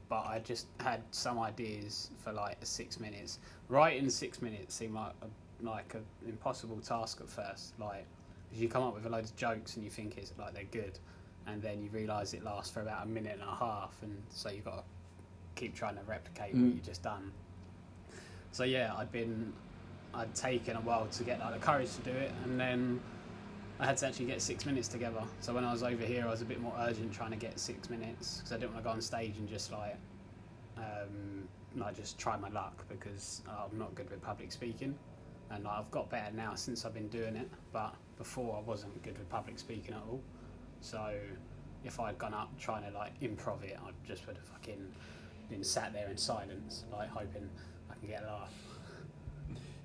but 0.10 0.26
I 0.26 0.40
just 0.44 0.68
had 0.80 1.02
some 1.12 1.40
ideas 1.40 2.10
for 2.24 2.34
like 2.34 2.58
six 2.64 3.00
minutes. 3.00 3.40
Writing 3.68 4.10
six 4.10 4.42
minutes 4.42 4.74
seemed 4.76 4.96
like 4.96 5.14
a, 5.22 5.66
like 5.66 5.94
an 5.94 6.04
impossible 6.28 6.78
task 6.78 7.22
at 7.22 7.30
first. 7.30 7.80
Like 7.80 8.06
you 8.54 8.68
come 8.68 8.84
up 8.84 8.96
with 8.96 9.06
a 9.06 9.10
load 9.10 9.26
of 9.26 9.36
jokes 9.36 9.76
and 9.76 9.84
you 9.84 9.92
think 9.92 10.18
it's 10.18 10.34
like 10.40 10.54
they're 10.54 10.64
good, 10.72 10.98
and 11.48 11.62
then 11.62 11.82
you 11.84 11.90
realise 11.92 12.34
it 12.34 12.44
lasts 12.44 12.72
for 12.72 12.82
about 12.82 13.06
a 13.06 13.08
minute 13.08 13.34
and 13.40 13.48
a 13.50 13.56
half, 13.56 13.96
and 14.02 14.16
so 14.30 14.50
you've 14.50 14.66
got 14.66 14.78
to 14.78 14.84
keep 15.56 15.76
trying 15.76 15.96
to 15.96 16.02
replicate 16.08 16.56
Mm. 16.56 16.66
what 16.66 16.76
you 16.76 16.82
just 16.82 17.04
done. 17.04 17.32
So 18.52 18.64
yeah, 18.64 18.94
I'd 18.98 19.12
been, 19.12 19.54
I'd 20.14 20.34
taken 20.34 20.76
a 20.76 20.82
while 20.82 21.06
to 21.06 21.24
get 21.24 21.40
like 21.40 21.54
the 21.54 21.60
courage 21.60 21.94
to 21.96 22.02
do 22.02 22.12
it, 22.18 22.32
and 22.46 22.60
then 22.60 23.00
I 23.80 23.86
had 23.86 23.96
to 23.98 24.08
actually 24.08 24.26
get 24.26 24.42
six 24.42 24.66
minutes 24.66 24.90
together. 24.90 25.24
So 25.40 25.54
when 25.54 25.64
I 25.64 25.72
was 25.72 25.84
over 25.84 26.04
here, 26.04 26.26
I 26.28 26.30
was 26.30 26.42
a 26.42 26.46
bit 26.46 26.60
more 26.60 26.74
urgent 26.80 27.14
trying 27.14 27.32
to 27.32 27.38
get 27.38 27.58
six 27.58 27.90
minutes 27.90 28.38
because 28.38 28.52
I 28.52 28.56
didn't 28.58 28.74
want 28.74 28.84
to 28.84 28.90
go 28.90 28.94
on 28.94 29.02
stage 29.02 29.38
and 29.38 29.48
just 29.48 29.72
like, 29.72 29.96
um, 30.78 31.48
like 31.78 31.96
just 31.96 32.20
try 32.20 32.36
my 32.36 32.50
luck 32.50 32.84
because 32.90 33.42
I'm 33.48 33.78
not 33.78 33.96
good 33.96 34.10
with 34.10 34.22
public 34.22 34.52
speaking, 34.52 34.96
and 35.50 35.64
like, 35.64 35.80
I've 35.80 35.92
got 35.92 36.10
better 36.10 36.36
now 36.36 36.56
since 36.56 36.86
I've 36.86 36.94
been 36.94 37.08
doing 37.08 37.38
it. 37.38 37.50
But 37.72 37.96
before 38.18 38.58
I 38.58 38.70
wasn't 38.70 39.02
good 39.02 39.18
with 39.18 39.30
public 39.30 39.58
speaking 39.58 39.94
at 39.94 40.02
all. 40.02 40.22
So 40.82 41.16
if 41.86 42.00
I'd 42.02 42.18
gone 42.18 42.34
up 42.34 42.52
trying 42.60 42.84
to 42.84 42.98
like 42.98 43.18
improv 43.22 43.64
it, 43.64 43.78
I 43.82 43.92
just 44.06 44.28
would 44.28 44.36
have 44.36 44.46
fucking 44.46 44.94
been 45.50 45.64
sat 45.64 45.94
there 45.94 46.10
in 46.10 46.18
silence, 46.18 46.84
like 46.92 47.10
hoping 47.10 47.50
I 47.90 47.94
can 47.96 48.10
get 48.10 48.24
a 48.24 48.28
laugh. 48.28 48.54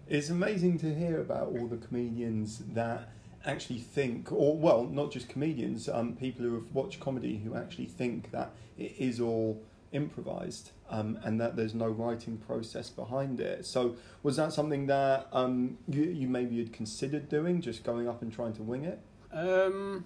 It's 0.09 0.31
amazing 0.31 0.79
to 0.79 0.93
hear 0.93 1.21
about 1.21 1.47
all 1.47 1.69
the 1.69 1.79
comedians 1.79 2.59
that 2.75 3.09
actually 3.45 3.79
think, 3.79 4.33
or 4.33 4.57
well, 4.57 4.85
not 4.85 5.11
just 5.11 5.29
comedians, 5.29 5.89
um, 5.89 6.15
people 6.17 6.45
who 6.45 6.55
have 6.55 6.73
watched 6.73 7.01
comedy 7.01 7.39
who 7.39 7.55
actually 7.55 7.87
think 7.87 8.31
that 8.31 8.53
it 8.79 8.95
is 8.99 9.21
all 9.21 9.63
improvised 9.93 10.73
um, 10.91 11.19
and 11.23 11.41
that 11.41 11.55
there's 11.57 11.75
no 11.75 11.87
writing 11.89 12.37
process 12.37 12.91
behind 12.91 13.41
it. 13.41 13.65
So, 13.65 13.97
was 14.23 14.37
that 14.37 14.53
something 14.53 14.87
that 14.87 15.29
um, 15.33 15.79
you, 15.89 16.05
you 16.05 16.29
maybe 16.29 16.59
had 16.59 16.73
considered 16.73 17.29
doing, 17.29 17.61
just 17.61 17.85
going 17.85 18.09
up 18.09 18.23
and 18.23 18.33
trying 18.33 18.55
to 18.55 18.63
wing 18.63 18.85
it? 18.85 19.01
Um, 19.33 20.05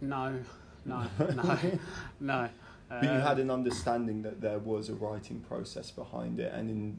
no, 0.00 0.32
no, 0.84 1.04
no, 1.18 1.58
no. 2.20 2.48
But 2.88 3.04
you 3.04 3.10
Um, 3.10 3.20
had 3.20 3.38
an 3.38 3.50
understanding 3.50 4.22
that 4.22 4.40
there 4.40 4.58
was 4.58 4.88
a 4.88 4.94
writing 4.94 5.40
process 5.40 5.90
behind 5.92 6.40
it, 6.40 6.52
and 6.52 6.68
in 6.68 6.98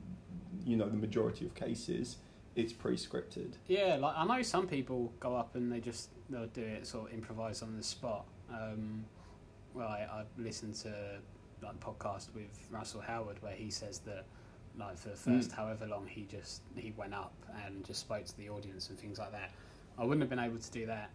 you 0.65 0.77
know 0.77 0.87
the 0.87 0.97
majority 0.97 1.45
of 1.45 1.53
cases, 1.53 2.17
it's 2.55 2.73
pre-scripted. 2.73 3.53
Yeah, 3.67 3.95
like 3.99 4.13
I 4.17 4.25
know 4.25 4.41
some 4.41 4.67
people 4.67 5.13
go 5.19 5.35
up 5.35 5.55
and 5.55 5.71
they 5.71 5.79
just 5.79 6.09
they'll 6.29 6.47
do 6.47 6.61
it 6.63 6.85
sort 6.87 7.07
of 7.09 7.13
improvise 7.13 7.61
on 7.61 7.75
the 7.77 7.83
spot. 7.83 8.25
Um, 8.51 9.05
well, 9.73 9.87
I, 9.87 10.07
I've 10.11 10.43
listened 10.43 10.75
to 10.75 10.93
like 11.63 11.79
podcast 11.79 12.33
with 12.33 12.49
Russell 12.71 13.01
Howard 13.01 13.41
where 13.41 13.53
he 13.53 13.69
says 13.69 13.99
that 13.99 14.25
like 14.77 14.97
for 14.97 15.09
the 15.09 15.15
first 15.15 15.51
Mm. 15.51 15.55
however 15.55 15.85
long 15.85 16.07
he 16.07 16.23
just 16.23 16.61
he 16.75 16.93
went 16.97 17.13
up 17.13 17.33
and 17.65 17.85
just 17.85 17.99
spoke 18.01 18.25
to 18.25 18.37
the 18.37 18.49
audience 18.49 18.89
and 18.89 18.99
things 18.99 19.19
like 19.19 19.31
that. 19.31 19.51
I 19.97 20.03
wouldn't 20.03 20.21
have 20.21 20.29
been 20.29 20.39
able 20.39 20.57
to 20.59 20.71
do 20.71 20.85
that. 20.87 21.11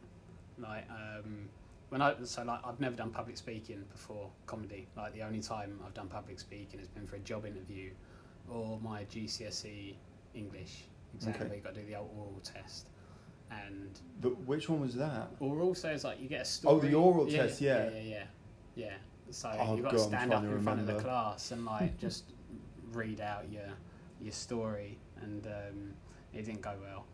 Like 0.59 0.85
um, 0.91 1.49
when 1.91 2.01
I 2.01 2.15
so 2.25 2.45
like 2.45 2.61
I've 2.65 2.81
never 2.81 2.97
done 2.97 3.11
public 3.11 3.37
speaking 3.37 3.85
before 3.93 4.31
comedy. 4.47 4.87
Like 4.97 5.13
the 5.15 5.23
only 5.23 5.41
time 5.41 5.79
I've 5.87 5.95
done 5.95 6.09
public 6.09 6.39
speaking 6.41 6.79
has 6.81 6.89
been 6.89 7.07
for 7.07 7.17
a 7.17 7.21
job 7.21 7.45
interview 7.45 7.91
or 8.49 8.79
my 8.81 9.05
GCSE 9.05 9.97
English 10.35 10.85
exam 11.17 11.35
Okay. 11.35 11.45
where 11.47 11.57
you 11.57 11.63
got 11.63 11.75
to 11.75 11.81
do 11.81 11.87
the 11.87 11.97
oral 11.97 12.41
test. 12.45 12.89
And 13.51 13.91
But 14.21 14.39
which 14.45 14.69
one 14.69 14.81
was 14.81 14.95
that? 14.95 15.29
oral 15.41 15.75
says 15.75 16.05
like 16.05 16.21
you 16.21 16.29
get 16.29 16.43
a 16.43 16.45
story. 16.45 16.75
Oh, 16.77 16.81
the 16.81 16.95
oral 16.95 17.27
test, 17.27 17.61
yeah. 17.61 17.85
yeah, 17.85 17.91
yeah, 17.91 18.03
yeah. 18.03 18.25
yeah. 18.77 18.95
So 19.31 19.51
Oh, 19.59 19.75
you've 19.75 19.85
got 19.85 19.91
to 19.91 19.97
God, 19.97 20.03
I'm 20.05 20.09
stand 20.09 20.33
up 20.35 20.43
to 20.43 20.49
in 20.53 20.63
front 20.63 20.81
of 20.81 20.87
the 20.87 20.95
class 20.95 21.51
and 21.51 21.65
like 21.65 21.99
just 22.07 22.25
read 22.93 23.21
out 23.21 23.51
your 23.51 23.69
your 24.21 24.33
story, 24.33 24.99
and 25.21 25.47
um, 25.47 25.93
it 26.33 26.47
didn't 26.47 26.63
go 26.63 26.73
well. 26.83 27.05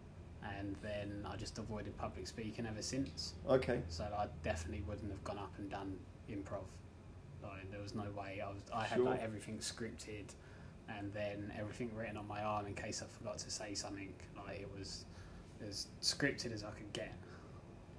And 0.58 0.76
then 0.82 1.26
I 1.30 1.36
just 1.36 1.58
avoided 1.58 1.96
public 1.98 2.26
speaking 2.26 2.66
ever 2.66 2.82
since. 2.82 3.34
Okay. 3.48 3.80
So 3.88 4.04
I 4.04 4.26
definitely 4.42 4.82
wouldn't 4.86 5.10
have 5.10 5.22
gone 5.24 5.38
up 5.38 5.52
and 5.58 5.68
done 5.70 5.96
improv. 6.30 6.64
Like 7.42 7.70
there 7.70 7.80
was 7.80 7.94
no 7.94 8.04
way. 8.16 8.40
I 8.44 8.48
was. 8.48 8.62
I 8.74 8.84
had 8.84 8.96
Sure. 8.98 9.06
like 9.06 9.22
everything 9.22 9.58
scripted, 9.58 10.34
and 10.98 11.12
then 11.12 11.52
everything 11.58 11.90
written 11.94 12.16
on 12.16 12.26
my 12.26 12.42
arm 12.42 12.66
in 12.66 12.74
case 12.74 13.02
I 13.02 13.06
forgot 13.18 13.38
to 13.38 13.50
say 13.50 13.74
something. 13.74 14.12
Like 14.46 14.60
it 14.60 14.68
was 14.78 15.04
as 15.66 15.86
scripted 16.00 16.52
as 16.52 16.64
I 16.64 16.70
could 16.70 16.92
get. 16.92 17.12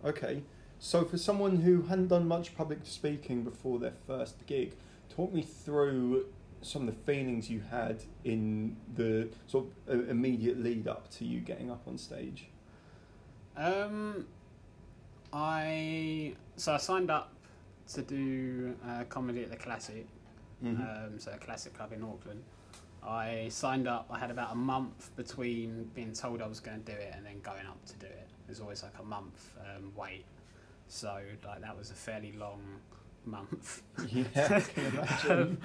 Okay. 0.06 0.44
So 0.80 1.06
for 1.06 1.18
someone 1.18 1.58
who 1.58 1.84
hadn't 1.84 2.08
done 2.08 2.28
much 2.28 2.56
public 2.56 2.80
speaking 2.84 3.44
before 3.44 3.80
their 3.80 3.94
first 4.06 4.46
gig, 4.46 4.74
talk 5.10 5.34
me 5.34 5.42
through 5.42 6.26
some 6.62 6.88
of 6.88 6.94
the 6.94 7.02
feelings 7.14 7.50
you 7.50 7.62
had 7.72 8.04
in 8.24 8.76
the 8.96 9.30
sort 9.48 9.66
of 9.88 10.10
immediate 10.10 10.62
lead 10.62 10.88
up 10.88 11.10
to 11.12 11.26
you 11.26 11.40
getting 11.40 11.72
up 11.72 11.84
on 11.88 11.98
stage. 11.98 12.48
Um, 13.56 14.26
I 15.32 16.34
so 16.58 16.74
I 16.74 16.78
signed 16.78 17.12
up 17.12 17.32
to 17.94 18.02
do 18.02 18.76
uh, 18.88 19.04
comedy 19.10 19.44
at 19.44 19.50
the 19.52 19.58
Classic, 19.58 20.06
Mm-hmm. 20.64 20.82
um, 20.82 21.20
so 21.20 21.32
a 21.32 21.38
Classic 21.38 21.74
Club 21.74 21.92
in 21.92 22.02
Auckland. 22.04 22.42
I 23.06 23.48
signed 23.50 23.88
up. 23.88 24.08
I 24.10 24.20
had 24.20 24.32
about 24.32 24.54
a 24.54 24.56
month 24.56 25.16
between 25.16 25.90
being 25.94 26.14
told 26.14 26.42
I 26.42 26.48
was 26.48 26.60
going 26.60 26.82
to 26.82 26.92
do 26.92 26.98
it 26.98 27.14
and 27.16 27.26
then 27.26 27.40
going 27.42 27.66
up 27.68 27.84
to 27.86 27.94
do 27.98 28.08
it. 28.08 28.28
There's 28.48 28.60
always 28.60 28.84
like 28.84 28.94
a 29.00 29.04
month 29.04 29.56
um, 29.60 29.92
wait, 29.96 30.26
so 30.88 31.20
like 31.46 31.62
that 31.62 31.78
was 31.78 31.92
a 31.92 31.96
fairly 31.96 32.34
long 32.34 32.62
month. 33.26 33.82
yeah, 34.08 34.64
imagine. 34.76 35.58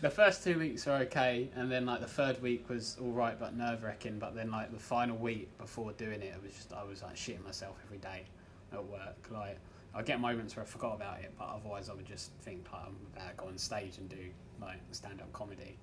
the 0.00 0.10
first 0.10 0.42
two 0.44 0.58
weeks 0.58 0.86
are 0.86 1.02
okay, 1.02 1.50
and 1.54 1.70
then 1.70 1.86
like 1.86 2.00
the 2.00 2.06
third 2.06 2.40
week 2.42 2.68
was 2.68 2.96
all 3.00 3.12
right, 3.12 3.38
but 3.38 3.56
nerve 3.56 3.82
wracking. 3.82 4.18
But 4.18 4.34
then 4.34 4.50
like 4.50 4.72
the 4.72 4.78
final 4.78 5.16
week 5.16 5.56
before 5.58 5.92
doing 5.92 6.22
it, 6.22 6.34
it 6.34 6.42
was 6.42 6.52
just 6.52 6.72
I 6.72 6.84
was 6.84 7.02
like 7.02 7.16
shitting 7.16 7.44
myself 7.44 7.76
every 7.84 7.98
day 7.98 8.24
at 8.72 8.84
work. 8.84 9.28
Like 9.30 9.58
I 9.94 10.02
get 10.02 10.20
moments 10.20 10.56
where 10.56 10.64
I 10.64 10.66
forgot 10.66 10.96
about 10.96 11.20
it, 11.20 11.32
but 11.38 11.48
otherwise 11.54 11.88
I 11.88 11.94
would 11.94 12.06
just 12.06 12.32
think 12.40 12.66
like 12.72 12.82
I'm 12.86 12.96
about 13.14 13.30
to 13.30 13.36
go 13.36 13.46
on 13.48 13.58
stage 13.58 13.98
and 13.98 14.08
do 14.08 14.16
like 14.60 14.78
stand 14.92 15.20
up 15.20 15.32
comedy. 15.32 15.76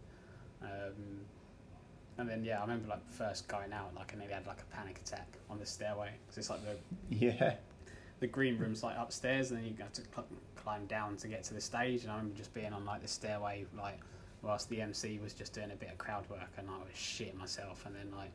Um, 0.62 1.22
and 2.18 2.30
then 2.30 2.44
yeah, 2.44 2.60
I 2.60 2.62
remember 2.62 2.90
like 2.90 3.08
first 3.10 3.48
going 3.48 3.72
out, 3.72 3.94
like 3.96 4.14
I 4.14 4.18
nearly 4.20 4.34
had 4.34 4.46
like 4.46 4.60
a 4.62 4.76
panic 4.76 5.00
attack 5.00 5.28
on 5.50 5.58
the 5.58 5.66
stairway 5.66 6.12
because 6.26 6.38
it's 6.38 6.50
like 6.50 6.60
the 6.66 6.76
yeah. 7.16 7.56
the 8.20 8.28
green 8.28 8.58
room's 8.58 8.84
like 8.84 8.98
upstairs, 8.98 9.52
and 9.52 9.60
then 9.60 9.66
you 9.66 9.76
have 9.80 9.94
to 9.94 10.02
cl- 10.14 10.28
climb 10.56 10.86
down 10.86 11.16
to 11.18 11.28
get 11.28 11.44
to 11.46 11.54
the 11.54 11.62
stage. 11.62 12.04
And 12.04 12.12
I 12.12 12.16
remember 12.18 12.38
just 12.38 12.54
being 12.54 12.74
on 12.74 12.86
like 12.86 13.02
the 13.02 13.08
stairway, 13.08 13.66
like 13.78 14.00
whilst 14.42 14.70
the 14.70 14.82
MC 14.82 15.20
was 15.22 15.34
just 15.34 15.54
doing 15.54 15.72
a 15.72 15.76
bit 15.76 15.90
of 15.90 15.98
crowd 15.98 16.30
work, 16.30 16.52
and 16.58 16.70
I 16.70 16.78
was 16.78 16.94
shitting 16.96 17.38
myself. 17.38 17.86
And 17.86 17.96
then 17.96 18.12
like 18.16 18.32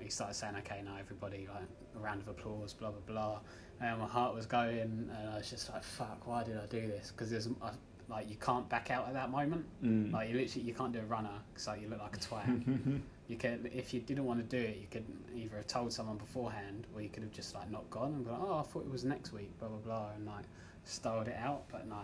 he 0.00 0.10
started 0.10 0.34
saying, 0.34 0.56
"Okay, 0.56 0.82
now 0.84 0.96
everybody, 0.98 1.48
like 1.52 1.62
a 1.94 1.98
round 1.98 2.22
of 2.22 2.28
applause, 2.28 2.72
blah 2.72 2.90
blah 2.90 3.00
blah." 3.06 3.38
And 3.80 3.98
my 3.98 4.06
heart 4.06 4.34
was 4.34 4.46
going, 4.46 4.80
and 4.80 5.28
I 5.32 5.36
was 5.36 5.48
just 5.48 5.70
like, 5.70 5.84
"Fuck, 5.84 6.26
why 6.26 6.42
did 6.42 6.56
I 6.56 6.66
do 6.66 6.86
this?" 6.86 7.12
Because 7.12 7.30
there's 7.30 7.48
I, 7.62 7.70
like 8.10 8.28
you 8.28 8.36
can't 8.36 8.68
back 8.68 8.90
out 8.90 9.06
at 9.06 9.14
that 9.14 9.30
moment. 9.30 9.64
Mm. 9.82 10.12
Like 10.12 10.28
you 10.28 10.36
literally 10.36 10.66
you 10.66 10.74
can't 10.74 10.92
do 10.92 10.98
a 10.98 11.04
runner 11.04 11.30
because 11.52 11.68
like 11.68 11.80
you 11.80 11.88
look 11.88 12.00
like 12.00 12.16
a 12.16 12.20
twat. 12.20 13.00
You 13.30 13.36
could, 13.36 13.70
if 13.72 13.94
you 13.94 14.00
didn't 14.00 14.24
want 14.24 14.40
to 14.40 14.56
do 14.56 14.60
it, 14.60 14.78
you 14.80 14.88
could 14.90 15.04
either 15.36 15.58
have 15.58 15.68
told 15.68 15.92
someone 15.92 16.16
beforehand, 16.16 16.88
or 16.92 17.00
you 17.00 17.08
could 17.08 17.22
have 17.22 17.30
just 17.30 17.54
like 17.54 17.70
not 17.70 17.88
gone 17.88 18.12
and 18.12 18.26
gone, 18.26 18.40
oh, 18.44 18.58
I 18.58 18.62
thought 18.62 18.84
it 18.84 18.90
was 18.90 19.04
next 19.04 19.32
week, 19.32 19.56
blah 19.60 19.68
blah 19.68 19.78
blah, 19.78 20.08
and 20.16 20.26
like 20.26 20.46
styled 20.82 21.28
it 21.28 21.36
out. 21.36 21.62
But 21.70 21.86
no, 21.86 22.00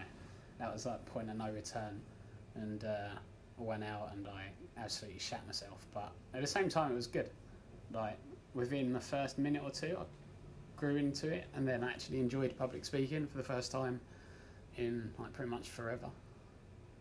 that 0.60 0.72
was 0.72 0.86
like 0.86 1.04
point 1.06 1.28
of 1.28 1.36
no 1.36 1.50
return, 1.50 2.00
and 2.54 2.84
uh, 2.84 3.08
I 3.58 3.62
went 3.62 3.82
out 3.82 4.12
and 4.12 4.28
I 4.28 4.52
absolutely 4.80 5.18
shat 5.18 5.44
myself. 5.46 5.84
But 5.92 6.12
at 6.32 6.42
the 6.42 6.46
same 6.46 6.68
time, 6.68 6.92
it 6.92 6.94
was 6.94 7.08
good. 7.08 7.28
Like 7.92 8.18
within 8.54 8.92
the 8.92 9.00
first 9.00 9.36
minute 9.36 9.62
or 9.64 9.70
two, 9.70 9.96
I 9.98 10.04
grew 10.76 10.94
into 10.94 11.26
it, 11.26 11.46
and 11.56 11.66
then 11.66 11.82
I 11.82 11.90
actually 11.90 12.20
enjoyed 12.20 12.56
public 12.56 12.84
speaking 12.84 13.26
for 13.26 13.38
the 13.38 13.42
first 13.42 13.72
time 13.72 14.00
in 14.76 15.12
like 15.18 15.32
pretty 15.32 15.50
much 15.50 15.68
forever. 15.68 16.06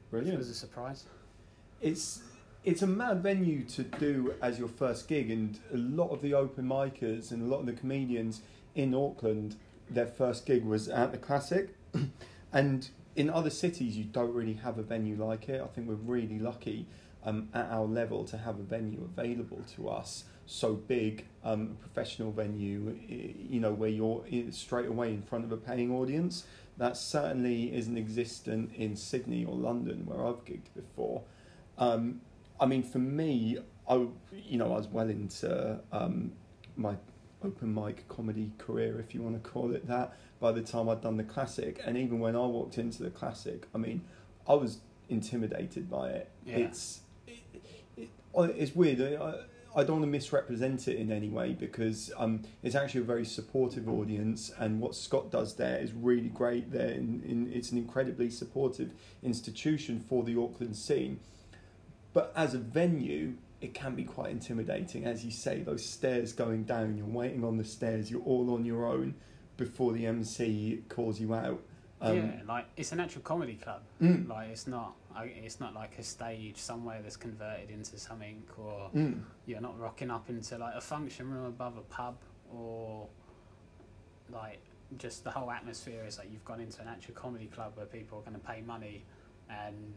Which 0.10 0.22
Brilliant. 0.22 0.38
was 0.38 0.50
a 0.50 0.54
surprise. 0.54 1.06
it's 1.82 2.22
it's 2.64 2.82
a 2.82 2.88
mad 2.88 3.22
venue 3.22 3.64
to 3.64 3.84
do 3.84 4.34
as 4.42 4.58
your 4.58 4.68
first 4.68 5.08
gig, 5.08 5.30
and 5.30 5.60
a 5.72 5.78
lot 5.78 6.10
of 6.10 6.22
the 6.22 6.34
open 6.34 6.66
micers 6.66 7.32
and 7.32 7.44
a 7.44 7.46
lot 7.46 7.60
of 7.60 7.68
the 7.68 7.74
comedians 7.74 8.42
in 8.74 8.96
Auckland, 8.96 9.56
their 9.90 10.08
first 10.08 10.46
gig 10.48 10.66
was 10.66 10.88
at 10.90 11.12
the 11.12 11.18
Classic, 11.18 11.76
and 12.52 12.90
in 13.16 13.30
other 13.30 13.52
cities 13.52 13.96
you 13.96 14.04
don't 14.04 14.34
really 14.34 14.54
have 14.54 14.78
a 14.80 14.84
venue 14.84 15.16
like 15.16 15.48
it. 15.48 15.62
I 15.62 15.68
think 15.68 15.88
we're 15.88 15.96
really 15.96 16.40
lucky 16.40 16.88
um, 17.24 17.50
at 17.54 17.68
our 17.72 17.86
level 17.86 18.24
to 18.26 18.38
have 18.38 18.60
a 18.60 18.64
venue 18.64 19.04
available 19.04 19.62
to 19.76 19.90
us. 19.90 20.26
So 20.48 20.74
big, 20.74 21.26
um, 21.44 21.78
a 21.80 21.88
professional 21.88 22.32
venue, 22.32 22.98
you 23.08 23.60
know, 23.60 23.74
where 23.74 23.90
you're 23.90 24.24
straight 24.52 24.88
away 24.88 25.10
in 25.10 25.22
front 25.24 25.44
of 25.44 25.52
a 25.52 25.58
paying 25.58 25.92
audience. 25.92 26.46
That 26.78 26.98
certainly 26.98 27.74
isn't 27.76 27.98
existent 27.98 28.74
in 28.76 28.96
Sydney 28.96 29.46
or 29.46 29.56
London, 29.56 30.06
where 30.06 30.26
I've 30.26 30.44
gigged 30.44 30.74
before. 30.76 31.24
Um, 31.78 32.22
I 32.60 32.66
mean, 32.66 32.84
for 32.84 33.00
me, 33.00 33.58
I 33.88 34.08
you 34.32 34.58
know 34.58 34.74
I 34.74 34.78
was 34.78 34.88
well 34.88 35.10
into 35.10 35.80
um, 35.92 36.34
my 36.76 36.96
open 37.44 37.74
mic 37.74 38.08
comedy 38.08 38.52
career, 38.58 39.00
if 39.00 39.14
you 39.14 39.22
want 39.22 39.42
to 39.42 39.50
call 39.50 39.74
it 39.74 39.88
that, 39.88 40.14
by 40.40 40.52
the 40.52 40.62
time 40.62 40.90
I'd 40.90 41.02
done 41.02 41.18
the 41.18 41.24
classic. 41.24 41.82
And 41.86 41.98
even 41.98 42.20
when 42.20 42.36
I 42.36 42.40
walked 42.40 42.78
into 42.78 43.04
the 43.04 43.10
classic, 43.10 43.68
I 43.74 43.78
mean, 43.78 44.02
I 44.48 44.54
was 44.54 44.80
intimidated 45.10 45.90
by 45.90 46.10
it. 46.10 46.30
Yeah. 46.46 46.58
It's 46.58 47.02
it, 47.28 47.40
it, 47.98 48.10
it's 48.36 48.76
weird. 48.76 49.02
I, 49.02 49.36
I 49.76 49.84
don't 49.84 49.98
want 49.98 50.04
to 50.04 50.12
misrepresent 50.12 50.88
it 50.88 50.96
in 50.96 51.12
any 51.12 51.28
way 51.28 51.54
because 51.54 52.10
um, 52.18 52.44
it's 52.64 52.76
actually 52.76 53.02
a 53.02 53.06
very 53.06 53.26
supportive 53.26 53.90
audience, 53.90 54.50
and 54.58 54.80
what 54.80 54.96
Scott 54.96 55.32
does 55.32 55.56
there 55.56 55.78
is 55.80 55.92
really 55.92 56.30
great. 56.30 56.72
There, 56.72 56.88
in, 56.88 57.22
in, 57.26 57.52
it's 57.54 57.72
an 57.72 57.78
incredibly 57.78 58.30
supportive 58.30 58.92
institution 59.22 60.00
for 60.00 60.24
the 60.24 60.40
Auckland 60.40 60.78
scene. 60.78 61.20
But 62.14 62.32
as 62.38 62.54
a 62.54 62.58
venue, 62.58 63.34
it 63.60 63.74
can 63.74 63.96
be 63.96 64.06
quite 64.06 64.32
intimidating. 64.32 65.06
As 65.06 65.26
you 65.26 65.32
say, 65.32 65.62
those 65.62 65.86
stairs 65.86 66.32
going 66.32 66.64
down, 66.64 66.98
you're 66.98 67.06
waiting 67.06 67.44
on 67.44 67.58
the 67.58 67.66
stairs, 67.66 68.10
you're 68.10 68.22
all 68.22 68.54
on 68.54 68.64
your 68.64 68.86
own 68.86 69.16
before 69.58 69.92
the 69.92 70.06
MC 70.06 70.84
calls 70.88 71.20
you 71.20 71.34
out. 71.34 71.62
Um, 72.02 72.16
yeah, 72.18 72.32
like 72.48 72.66
it's 72.76 72.92
an 72.92 73.00
actual 73.00 73.22
comedy 73.22 73.56
club. 73.56 73.82
Mm. 74.02 74.28
Like 74.28 74.50
it's 74.50 74.68
not, 74.68 74.96
it's 75.18 75.60
not 75.60 75.74
like 75.74 75.98
a 75.98 76.04
stage 76.04 76.58
somewhere 76.58 77.00
that's 77.02 77.16
converted 77.18 77.70
into 77.72 77.98
something, 77.98 78.44
or 78.58 78.90
Mm. 78.94 79.22
you're 79.46 79.62
not 79.62 79.80
rocking 79.80 80.12
up 80.12 80.30
into 80.30 80.58
like 80.58 80.76
a 80.76 80.82
function 80.82 81.30
room 81.32 81.46
above 81.46 81.78
a 81.78 81.82
pub, 81.82 82.18
or 82.54 83.08
like 84.32 84.60
just 84.98 85.24
the 85.24 85.32
whole 85.32 85.50
atmosphere 85.52 86.04
is 86.06 86.18
like 86.18 86.30
you've 86.32 86.46
gone 86.46 86.60
into 86.60 86.82
an 86.82 86.88
actual 86.88 87.14
comedy 87.14 87.48
club 87.48 87.72
where 87.76 87.86
people 87.86 88.20
are 88.20 88.22
going 88.30 88.40
to 88.40 88.46
pay 88.46 88.62
money, 88.62 89.04
and 89.50 89.94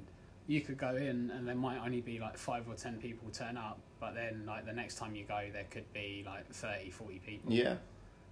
you 0.47 0.61
could 0.63 0.79
go 0.79 0.97
in 0.97 1.31
and 1.35 1.47
there 1.47 1.55
might 1.55 1.79
only 1.85 2.01
be 2.01 2.19
like 2.19 2.37
five 2.39 2.67
or 2.69 2.75
ten 2.75 2.97
people 2.99 3.29
turn 3.31 3.57
up, 3.57 3.79
but 4.01 4.15
then 4.15 4.45
like 4.47 4.65
the 4.65 4.73
next 4.73 4.95
time 4.97 5.15
you 5.15 5.25
go 5.25 5.41
there 5.53 5.67
could 5.71 5.91
be 5.93 6.23
like 6.27 6.49
30, 6.51 6.91
40 6.91 7.19
people 7.19 7.53
Yeah. 7.53 7.75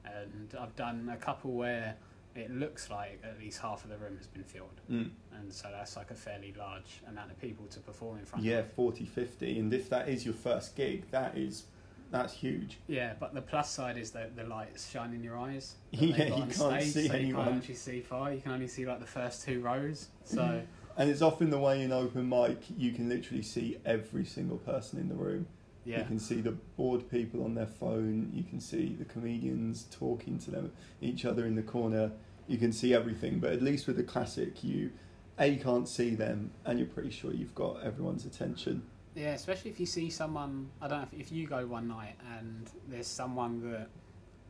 and 0.06 0.54
I've 0.58 0.74
done 0.76 1.10
a 1.12 1.16
couple 1.18 1.52
where 1.52 1.94
it 2.38 2.50
looks 2.50 2.90
like 2.90 3.20
at 3.24 3.38
least 3.38 3.60
half 3.60 3.84
of 3.84 3.90
the 3.90 3.96
room 3.98 4.16
has 4.18 4.26
been 4.26 4.44
filled, 4.44 4.80
Mm. 4.90 5.10
and 5.38 5.52
so 5.52 5.68
that's 5.70 5.96
like 5.96 6.10
a 6.10 6.14
fairly 6.14 6.52
large 6.58 7.00
amount 7.08 7.30
of 7.30 7.40
people 7.40 7.66
to 7.66 7.80
perform 7.80 8.18
in 8.18 8.24
front 8.24 8.42
of. 8.44 8.46
Yeah, 8.46 8.58
of. 8.58 8.72
40, 8.72 9.04
50. 9.06 9.58
And 9.58 9.72
if 9.72 9.88
that 9.90 10.08
is 10.08 10.24
your 10.24 10.34
first 10.34 10.76
gig, 10.76 11.10
that 11.10 11.36
is 11.36 11.64
that's 12.10 12.34
huge. 12.34 12.78
Yeah, 12.86 13.14
but 13.18 13.34
the 13.34 13.42
plus 13.42 13.68
side 13.68 13.98
is 13.98 14.12
that 14.12 14.36
the 14.36 14.44
lights 14.44 14.88
shine 14.88 15.12
in 15.12 15.24
your 15.24 15.36
eyes. 15.36 15.74
Yeah, 15.90 16.24
you 16.24 16.34
can't 16.34 16.52
stage, 16.54 16.92
see 16.92 17.08
so 17.08 17.16
You 17.16 17.34
can't 17.34 17.56
actually 17.56 17.74
see 17.74 18.00
far. 18.00 18.32
You 18.32 18.40
can 18.40 18.52
only 18.52 18.68
see 18.68 18.86
like 18.86 19.00
the 19.00 19.06
first 19.06 19.44
two 19.44 19.60
rows. 19.60 20.08
So 20.24 20.62
And 20.96 21.10
it's 21.10 21.20
often 21.20 21.50
the 21.50 21.58
way 21.58 21.82
in 21.82 21.90
open 21.92 22.28
mic, 22.28 22.58
you 22.76 22.92
can 22.92 23.08
literally 23.08 23.42
see 23.42 23.78
every 23.84 24.24
single 24.24 24.58
person 24.58 25.00
in 25.00 25.08
the 25.08 25.16
room. 25.16 25.46
Yeah. 25.84 25.98
You 26.00 26.04
can 26.04 26.18
see 26.20 26.40
the 26.40 26.52
bored 26.76 27.08
people 27.10 27.44
on 27.44 27.54
their 27.54 27.66
phone. 27.66 28.30
You 28.32 28.44
can 28.44 28.60
see 28.60 28.94
the 28.98 29.04
comedians 29.04 29.86
talking 29.90 30.38
to 30.40 30.50
them, 30.50 30.72
each 31.00 31.24
other 31.24 31.44
in 31.44 31.54
the 31.56 31.62
corner. 31.62 32.12
You 32.46 32.58
can 32.58 32.72
see 32.72 32.94
everything. 32.94 33.38
But 33.38 33.52
at 33.52 33.62
least 33.62 33.86
with 33.86 33.96
the 33.96 34.02
classic, 34.04 34.62
you 34.62 34.90
a 35.38 35.56
can't 35.56 35.88
see 35.88 36.14
them, 36.14 36.50
and 36.64 36.78
you're 36.78 36.88
pretty 36.88 37.10
sure 37.10 37.32
you've 37.32 37.54
got 37.54 37.82
everyone's 37.82 38.24
attention. 38.24 38.82
yeah. 39.14 39.32
Especially 39.32 39.70
if 39.70 39.78
you 39.80 39.86
see 39.86 40.08
someone. 40.10 40.70
I 40.80 40.88
don't 40.88 40.98
know 41.00 41.08
if, 41.12 41.20
if 41.20 41.32
you 41.32 41.46
go 41.46 41.66
one 41.66 41.88
night 41.88 42.16
and 42.38 42.70
there's 42.88 43.06
someone 43.06 43.70
that 43.70 43.88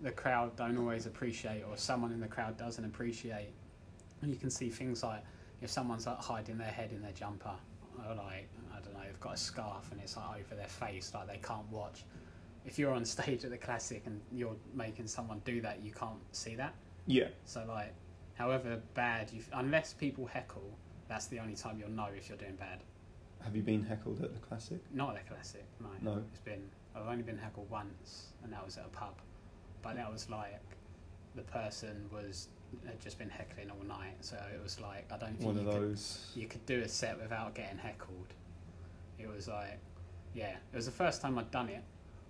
the 0.02 0.10
crowd 0.10 0.54
don't 0.56 0.76
always 0.78 1.06
appreciate, 1.06 1.62
or 1.68 1.76
someone 1.76 2.12
in 2.12 2.20
the 2.20 2.28
crowd 2.28 2.56
doesn't 2.58 2.84
appreciate, 2.84 3.50
and 4.22 4.30
you 4.30 4.36
can 4.36 4.50
see 4.50 4.68
things 4.68 5.02
like 5.02 5.22
if 5.62 5.70
someone's 5.70 6.06
like 6.06 6.18
hiding 6.18 6.58
their 6.58 6.68
head 6.68 6.92
in 6.92 7.00
their 7.02 7.12
jumper, 7.12 7.54
or 8.06 8.14
like 8.14 8.48
I 8.72 8.80
don't 8.80 8.92
know, 8.92 9.00
they've 9.04 9.20
got 9.20 9.34
a 9.34 9.38
scarf 9.38 9.90
and 9.90 10.00
it's 10.00 10.16
like 10.16 10.40
over 10.40 10.54
their 10.54 10.68
face, 10.68 11.12
like 11.14 11.26
they 11.28 11.38
can't 11.38 11.68
watch. 11.70 12.04
If 12.66 12.78
you're 12.78 12.92
on 12.92 13.04
stage 13.04 13.44
at 13.44 13.50
the 13.50 13.56
classic 13.56 14.02
and 14.06 14.20
you're 14.32 14.56
making 14.74 15.06
someone 15.06 15.40
do 15.44 15.60
that, 15.62 15.82
you 15.82 15.92
can't 15.92 16.18
see 16.32 16.54
that. 16.56 16.74
Yeah, 17.06 17.28
So 17.44 17.64
like, 17.68 17.94
however 18.34 18.80
bad 18.94 19.30
you, 19.32 19.42
unless 19.52 19.92
people 19.94 20.26
heckle, 20.26 20.76
that's 21.08 21.26
the 21.26 21.38
only 21.38 21.54
time 21.54 21.78
you'll 21.78 21.90
know 21.90 22.08
if 22.16 22.28
you're 22.28 22.38
doing 22.38 22.56
bad. 22.56 22.80
have 23.44 23.54
you 23.54 23.62
been 23.62 23.84
heckled 23.84 24.20
at 24.22 24.32
the 24.34 24.40
classic? 24.40 24.78
Not 24.92 25.16
at 25.16 25.24
the 25.26 25.32
classic, 25.34 25.64
no. 25.80 25.88
No. 26.14 26.22
It's 26.32 26.40
been 26.40 26.62
I've 26.96 27.06
only 27.06 27.22
been 27.22 27.38
heckled 27.38 27.68
once, 27.70 28.28
and 28.42 28.52
that 28.52 28.64
was 28.64 28.76
at 28.78 28.86
a 28.86 28.88
pub. 28.88 29.14
But 29.82 29.96
that 29.96 30.10
was 30.12 30.28
like 30.30 30.60
the 31.36 31.42
person 31.42 32.08
was 32.12 32.48
had 32.86 32.98
just 33.00 33.18
been 33.18 33.30
heckling 33.30 33.70
all 33.70 33.86
night, 33.86 34.16
so 34.20 34.36
it 34.52 34.60
was 34.62 34.80
like 34.80 35.04
I 35.12 35.16
don't 35.18 35.38
think 35.38 35.42
One 35.42 35.56
of 35.58 35.64
you 35.64 35.70
could, 35.70 35.82
those. 35.82 36.32
you 36.34 36.46
could 36.48 36.66
do 36.66 36.80
a 36.80 36.88
set 36.88 37.20
without 37.20 37.54
getting 37.54 37.78
heckled. 37.78 38.34
It 39.18 39.28
was 39.28 39.46
like, 39.46 39.78
yeah, 40.34 40.56
it 40.72 40.76
was 40.76 40.86
the 40.86 40.92
first 40.92 41.22
time 41.22 41.38
I'd 41.38 41.50
done 41.50 41.68
it. 41.68 41.82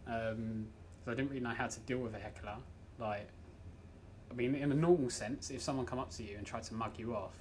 Um, 0.06 0.66
so 1.04 1.12
I 1.12 1.14
didn't 1.14 1.30
really 1.30 1.40
know 1.40 1.50
how 1.50 1.66
to 1.66 1.80
deal 1.80 1.98
with 1.98 2.14
a 2.14 2.18
heckler. 2.18 2.56
Like, 2.98 3.28
mean, 4.36 4.54
in 4.54 4.70
a 4.70 4.74
normal 4.74 5.10
sense, 5.10 5.50
if 5.50 5.62
someone 5.62 5.86
come 5.86 5.98
up 5.98 6.10
to 6.12 6.22
you 6.22 6.36
and 6.36 6.46
tried 6.46 6.62
to 6.64 6.74
mug 6.74 6.92
you 6.98 7.14
off, 7.14 7.32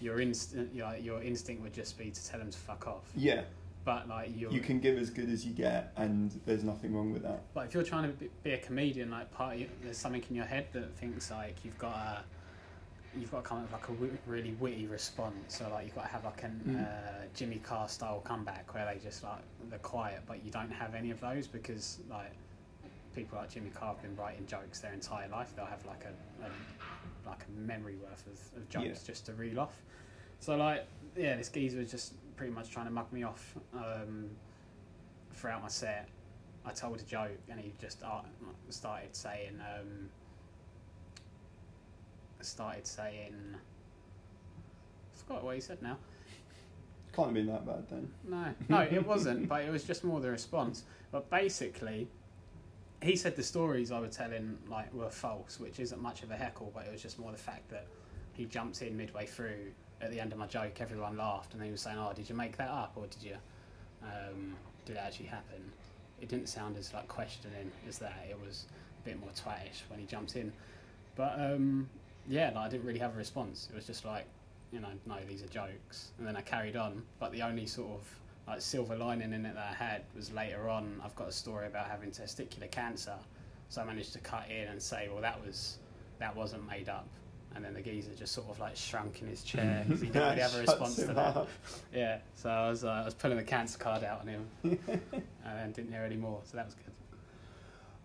your 0.00 0.20
instinct, 0.20 0.74
your, 0.74 0.94
your 0.96 1.22
instinct 1.22 1.62
would 1.62 1.72
just 1.74 1.98
be 1.98 2.10
to 2.10 2.26
tell 2.28 2.38
them 2.38 2.50
to 2.50 2.58
fuck 2.58 2.86
off. 2.86 3.04
Yeah, 3.16 3.42
But 3.84 4.08
like, 4.08 4.30
you're, 4.36 4.52
you 4.52 4.60
can 4.60 4.78
give 4.78 4.96
as 4.98 5.10
good 5.10 5.28
as 5.28 5.44
you 5.44 5.52
get, 5.52 5.92
and 5.96 6.40
there's 6.46 6.62
nothing 6.62 6.94
wrong 6.94 7.12
with 7.12 7.22
that. 7.24 7.42
But 7.54 7.66
if 7.66 7.74
you're 7.74 7.82
trying 7.82 8.04
to 8.12 8.28
be- 8.44 8.52
a 8.52 8.58
comedian, 8.58 9.10
like 9.10 9.30
part 9.32 9.54
of 9.54 9.60
you, 9.60 9.68
there's 9.82 9.98
something 9.98 10.22
in 10.30 10.36
your 10.36 10.44
head 10.44 10.66
that 10.72 10.94
thinks 10.94 11.30
like 11.30 11.56
you've 11.64 11.78
got 11.78 11.94
a, 11.94 13.18
you've 13.18 13.30
got 13.32 13.42
to 13.42 13.48
come 13.48 13.58
up 13.58 13.64
with 13.64 13.72
like 13.72 13.88
a 13.88 13.92
really 14.30 14.52
witty 14.60 14.86
response. 14.86 15.34
So 15.58 15.68
like 15.70 15.86
you've 15.86 15.94
got 15.96 16.02
to 16.02 16.08
have 16.12 16.24
like 16.24 16.42
a 16.44 16.46
Mm. 16.68 16.80
uh, 16.84 16.86
Jimmy 17.34 17.56
Carr 17.58 17.88
style 17.88 18.20
comeback 18.24 18.72
where 18.74 18.86
they 18.86 19.00
just 19.02 19.24
like 19.24 19.40
they're 19.70 19.78
quiet, 19.80 20.22
but 20.26 20.44
you 20.44 20.50
don't 20.52 20.70
have 20.70 20.94
any 20.94 21.10
of 21.10 21.20
those 21.20 21.46
because 21.48 21.98
like 22.10 22.30
people 23.18 23.38
like 23.38 23.50
Jimmy 23.50 23.70
Carr 23.70 23.94
have 23.94 24.02
been 24.02 24.14
writing 24.16 24.46
jokes 24.46 24.78
their 24.80 24.92
entire 24.92 25.28
life. 25.28 25.52
They'll 25.56 25.66
have 25.66 25.84
like 25.86 26.04
a, 26.04 26.44
a 26.44 26.48
like 27.28 27.40
a 27.46 27.60
memory 27.60 27.96
worth 27.96 28.24
of, 28.26 28.38
of 28.56 28.68
jokes 28.68 28.86
Yeah. 28.86 29.06
just 29.06 29.26
to 29.26 29.32
reel 29.34 29.58
off. 29.60 29.82
So 30.38 30.56
like 30.56 30.86
yeah, 31.16 31.36
this 31.36 31.48
geezer 31.48 31.78
was 31.78 31.90
just 31.90 32.14
pretty 32.36 32.52
much 32.52 32.70
trying 32.70 32.86
to 32.86 32.92
mug 32.92 33.12
me 33.12 33.24
off 33.24 33.54
um, 33.74 34.30
throughout 35.32 35.62
my 35.62 35.68
set. 35.68 36.08
I 36.64 36.70
told 36.70 37.00
a 37.00 37.02
joke 37.04 37.38
and 37.50 37.58
he 37.58 37.72
just 37.80 38.02
uh, 38.04 38.20
started 38.68 39.16
saying, 39.16 39.58
um, 39.60 40.08
started 42.40 42.86
saying, 42.86 43.34
I 43.54 45.18
forgot 45.18 45.42
what 45.44 45.54
he 45.54 45.60
said 45.60 45.82
now. 45.82 45.96
Can't 47.14 47.28
have 47.28 47.34
been 47.34 47.46
that 47.46 47.66
bad 47.66 47.88
then. 47.88 48.10
No, 48.28 48.44
no, 48.68 48.80
it 48.82 49.04
wasn't, 49.06 49.48
but 49.48 49.62
it 49.62 49.70
was 49.70 49.82
just 49.82 50.04
more 50.04 50.20
the 50.20 50.30
response. 50.30 50.84
But 51.10 51.28
basically, 51.30 52.06
he 53.02 53.16
said 53.16 53.36
the 53.36 53.42
stories 53.42 53.92
I 53.92 54.00
was 54.00 54.16
telling 54.16 54.58
like 54.68 54.92
were 54.92 55.10
false, 55.10 55.60
which 55.60 55.78
isn't 55.78 56.00
much 56.00 56.22
of 56.22 56.30
a 56.30 56.36
heckle, 56.36 56.72
but 56.74 56.86
it 56.86 56.92
was 56.92 57.02
just 57.02 57.18
more 57.18 57.30
the 57.30 57.38
fact 57.38 57.68
that 57.70 57.86
he 58.32 58.44
jumped 58.44 58.82
in 58.82 58.96
midway 58.96 59.26
through. 59.26 59.72
At 60.00 60.12
the 60.12 60.20
end 60.20 60.32
of 60.32 60.38
my 60.38 60.46
joke, 60.46 60.80
everyone 60.80 61.16
laughed, 61.16 61.54
and 61.54 61.62
he 61.62 61.70
was 61.70 61.80
saying, 61.80 61.98
"Oh, 61.98 62.12
did 62.14 62.28
you 62.28 62.34
make 62.34 62.56
that 62.56 62.70
up, 62.70 62.92
or 62.96 63.06
did 63.06 63.22
you? 63.22 63.36
Um, 64.02 64.56
did 64.84 64.96
it 64.96 65.00
actually 65.00 65.26
happen?" 65.26 65.72
It 66.20 66.28
didn't 66.28 66.48
sound 66.48 66.76
as 66.76 66.92
like 66.94 67.08
questioning 67.08 67.70
as 67.88 67.98
that. 67.98 68.26
It 68.28 68.38
was 68.44 68.66
a 69.00 69.04
bit 69.04 69.20
more 69.20 69.30
twatish 69.30 69.82
when 69.88 69.98
he 69.98 70.06
jumped 70.06 70.36
in. 70.36 70.52
But 71.16 71.34
um, 71.38 71.88
yeah, 72.28 72.52
like, 72.54 72.66
I 72.66 72.68
didn't 72.68 72.86
really 72.86 72.98
have 73.00 73.14
a 73.14 73.18
response. 73.18 73.68
It 73.72 73.76
was 73.76 73.86
just 73.86 74.04
like, 74.04 74.26
you 74.72 74.80
know, 74.80 74.88
no, 75.06 75.16
these 75.28 75.42
are 75.42 75.48
jokes. 75.48 76.10
And 76.18 76.26
then 76.26 76.36
I 76.36 76.40
carried 76.42 76.76
on. 76.76 77.02
But 77.18 77.32
the 77.32 77.42
only 77.42 77.66
sort 77.66 77.90
of 77.90 78.18
like 78.48 78.60
silver 78.62 78.96
lining 78.96 79.32
in 79.32 79.44
it 79.46 79.54
that 79.54 79.68
I 79.70 79.74
had 79.74 80.02
was 80.16 80.32
later 80.32 80.68
on. 80.68 81.00
I've 81.04 81.14
got 81.14 81.28
a 81.28 81.32
story 81.32 81.66
about 81.66 81.88
having 81.88 82.10
testicular 82.10 82.70
cancer, 82.70 83.14
so 83.68 83.82
I 83.82 83.84
managed 83.84 84.12
to 84.14 84.18
cut 84.20 84.46
in 84.50 84.68
and 84.68 84.80
say, 84.82 85.08
well, 85.12 85.20
that 85.22 85.44
was 85.44 85.78
that 86.18 86.34
wasn't 86.34 86.66
made 86.68 86.88
up. 86.88 87.06
And 87.54 87.64
then 87.64 87.72
the 87.74 87.80
geezer 87.80 88.10
just 88.14 88.32
sort 88.32 88.48
of 88.50 88.60
like 88.60 88.76
shrunk 88.76 89.22
in 89.22 89.28
his 89.28 89.42
chair 89.42 89.84
'cause 89.88 90.00
he 90.00 90.06
didn't 90.08 90.22
really 90.28 90.40
have 90.42 90.54
a 90.54 90.60
response 90.66 90.96
to 90.96 91.06
that. 91.06 91.36
up. 91.36 91.48
Yeah, 91.94 92.18
so 92.36 92.50
I 92.50 92.68
was 92.70 92.84
uh, 92.84 92.88
I 92.88 93.04
was 93.04 93.14
pulling 93.14 93.36
the 93.38 93.42
cancer 93.44 93.78
card 93.78 94.04
out 94.04 94.20
on 94.20 94.26
him, 94.28 94.46
and 95.44 95.74
didn't 95.74 95.92
hear 95.92 96.02
any 96.02 96.16
more. 96.16 96.40
So 96.44 96.56
that 96.56 96.66
was 96.66 96.74
good. 96.74 96.92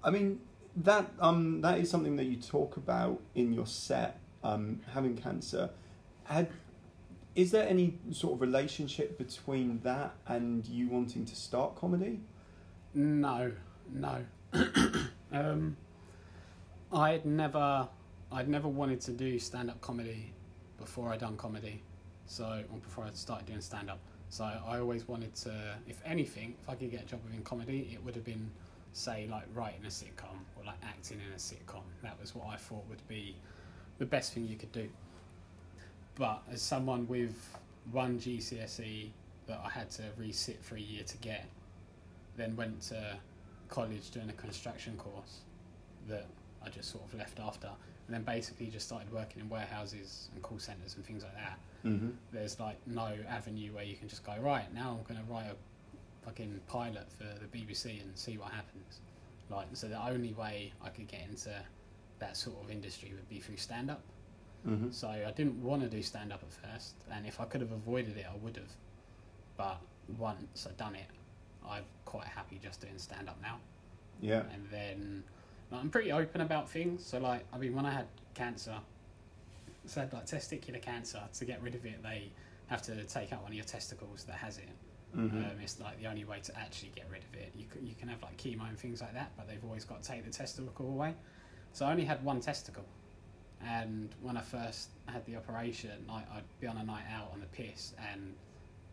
I 0.04 0.10
mean, 0.12 0.40
that 0.78 1.10
um, 1.20 1.62
that 1.62 1.78
is 1.80 1.90
something 1.90 2.16
that 2.18 2.26
you 2.26 2.38
talk 2.38 2.78
about 2.78 3.20
in 3.36 3.54
your 3.54 3.68
set. 3.68 4.20
Um, 4.44 4.82
having 4.94 5.16
cancer, 5.16 5.70
had 6.26 6.50
is 7.36 7.52
there 7.52 7.68
any 7.68 7.98
sort 8.12 8.34
of 8.34 8.42
relationship 8.42 9.18
between 9.18 9.80
that 9.84 10.14
and 10.28 10.66
you 10.68 10.88
wanting 10.88 11.26
to 11.26 11.36
start 11.36 11.76
comedy? 11.76 12.20
No, 12.94 13.52
no. 13.92 14.24
um, 15.32 15.76
I'd 16.92 17.26
never, 17.26 17.88
I'd 18.32 18.48
never 18.48 18.68
wanted 18.68 19.02
to 19.02 19.12
do 19.12 19.40
stand-up 19.40 19.82
comedy 19.82 20.32
before 20.78 21.12
I 21.12 21.18
done 21.18 21.36
comedy. 21.36 21.82
So, 22.28 22.64
or 22.72 22.78
before 22.80 23.06
I 23.06 23.10
started 23.14 23.48
doing 23.48 23.62
stand-up. 23.62 24.00
So 24.30 24.44
I 24.44 24.80
always 24.80 25.08
wanted 25.08 25.36
to, 25.36 25.54
if 25.88 26.02
anything, 26.06 26.56
if 26.62 26.70
I 26.70 26.76
could 26.76 26.92
get 26.92 27.04
a 27.04 27.06
job 27.06 27.22
within 27.24 27.42
comedy, 27.44 27.90
it 27.94 28.04
would 28.04 28.16
have 28.16 28.24
been, 28.24 28.50
say, 28.94 29.28
like 29.30 29.44
writing 29.54 29.82
a 29.86 29.90
sitcom 29.90 30.38
or 30.56 30.66
like 30.66 30.78
acting 30.84 31.20
in 31.28 31.34
a 31.34 31.38
sitcom. 31.38 31.82
That 32.04 32.20
was 32.20 32.36
what 32.36 32.48
I 32.48 32.58
thought 32.58 32.84
would 32.90 33.06
be 33.08 33.36
the 33.98 34.06
best 34.06 34.34
thing 34.34 34.48
you 34.48 34.56
could 34.56 34.72
do. 34.72 34.88
But 36.16 36.44
as 36.52 36.62
someone 36.62 37.08
with 37.08 37.58
one 37.92 38.20
GCSE 38.20 39.10
that 39.48 39.60
I 39.66 39.70
had 39.70 39.90
to 39.92 40.04
resit 40.20 40.62
for 40.62 40.76
a 40.76 40.82
year 40.82 41.04
to 41.04 41.18
get, 41.18 41.46
then 42.38 42.56
went 42.56 42.82
to 42.84 43.18
college 43.70 44.12
doing 44.12 44.30
a 44.30 44.34
construction 44.34 44.96
course, 44.98 45.40
that 46.08 46.28
I 46.66 46.70
just 46.70 46.92
sort 46.92 47.04
of 47.06 47.18
left 47.18 47.40
after, 47.40 47.68
and 47.68 48.14
then 48.16 48.24
basically 48.24 48.68
just 48.68 48.86
started 48.86 49.12
working 49.12 49.42
in 49.42 49.50
warehouses 49.50 50.30
and 50.34 50.42
call 50.42 50.60
centres 50.60 50.96
and 50.96 51.06
things 51.06 51.24
like 51.24 51.36
that. 51.36 51.58
Mm-hmm. 51.86 52.10
There's 52.32 52.60
like 52.60 52.78
no 52.86 53.12
avenue 53.28 53.74
where 53.74 53.84
you 53.84 53.96
can 53.96 54.08
just 54.08 54.24
go 54.24 54.36
right 54.40 54.74
now. 54.74 54.98
I'm 54.98 55.14
going 55.14 55.26
to 55.26 55.32
write 55.32 55.48
a 55.48 56.26
fucking 56.26 56.60
pilot 56.68 57.08
for 57.12 57.26
the 57.26 57.58
BBC 57.58 58.02
and 58.02 58.16
see 58.16 58.38
what 58.38 58.52
happens. 58.52 59.02
Like 59.50 59.68
so, 59.74 59.88
the 59.88 60.02
only 60.08 60.34
way 60.34 60.72
I 60.84 60.90
could 60.90 61.08
get 61.08 61.22
into 61.30 61.54
that 62.20 62.38
sort 62.38 62.64
of 62.64 62.72
industry 62.72 63.12
would 63.14 63.28
be 63.30 63.40
through 63.40 63.58
stand 63.58 63.90
up. 63.92 64.02
Mm-hmm. 64.68 64.92
So 64.92 65.10
I 65.10 65.32
didn't 65.32 65.62
want 65.62 65.82
to 65.82 65.90
do 65.90 66.02
stand 66.02 66.32
up 66.32 66.42
at 66.42 66.72
first, 66.72 66.96
and 67.12 67.26
if 67.26 67.40
I 67.40 67.46
could 67.46 67.62
have 67.62 67.72
avoided 67.72 68.18
it, 68.18 68.26
I 68.32 68.36
would 68.38 68.56
have. 68.56 68.72
But 69.58 69.78
once 70.18 70.68
I'd 70.70 70.78
done 70.78 70.96
it, 70.96 71.08
I'm 71.68 71.84
quite 72.06 72.28
happy 72.28 72.60
just 72.62 72.82
doing 72.82 72.98
stand 72.98 73.30
up 73.30 73.38
now. 73.42 73.58
Yeah. 74.22 74.44
And 74.54 74.68
then 74.72 75.24
like, 75.72 75.82
I'm 75.82 75.90
pretty 75.90 76.12
open 76.12 76.42
about 76.42 76.70
things. 76.70 77.06
So 77.06 77.20
like, 77.20 77.46
I 77.54 77.58
mean, 77.58 77.76
when 77.76 77.86
I 77.86 77.92
had 77.92 78.06
cancer, 78.34 78.76
so 79.86 80.02
I 80.02 80.04
had 80.06 80.14
like 80.14 80.26
testicular 80.26 80.82
cancer. 80.82 81.22
To 81.34 81.46
get 81.46 81.62
rid 81.62 81.76
of 81.76 81.86
it, 81.86 82.02
they 82.02 82.32
have 82.68 82.82
to 82.84 83.04
take 83.04 83.34
out 83.34 83.42
one 83.42 83.52
of 83.52 83.56
your 83.56 83.66
testicles 83.66 84.24
that 84.26 84.36
has 84.36 84.58
it. 84.58 84.70
Mm-hmm. 85.16 85.38
Um, 85.38 85.52
it's 85.62 85.80
like 85.80 86.00
the 86.00 86.08
only 86.08 86.24
way 86.24 86.40
to 86.42 86.58
actually 86.58 86.92
get 86.96 87.06
rid 87.12 87.22
of 87.24 87.36
it. 87.36 87.52
You 87.56 87.66
c 87.72 87.80
you 87.84 87.96
can 87.96 88.08
have 88.08 88.22
like 88.22 88.38
chemo 88.38 88.68
and 88.68 88.78
things 88.78 89.02
like 89.02 89.14
that, 89.14 89.32
but 89.38 89.48
they've 89.48 89.64
always 89.64 89.86
got 89.86 90.02
to 90.02 90.10
take 90.10 90.26
the 90.26 90.32
testicle 90.32 90.88
away. 90.88 91.14
So 91.74 91.86
I 91.86 91.92
only 91.92 92.06
had 92.06 92.24
one 92.24 92.40
testicle, 92.40 92.86
and 93.66 94.10
when 94.22 94.38
I 94.38 94.42
first 94.42 94.90
had 95.06 95.26
the 95.26 95.36
operation, 95.36 95.92
I, 96.10 96.24
I'd 96.36 96.44
be 96.60 96.68
on 96.68 96.78
a 96.78 96.84
night 96.84 97.06
out 97.14 97.30
on 97.34 97.40
the 97.40 97.46
piss, 97.48 97.94
and 98.12 98.34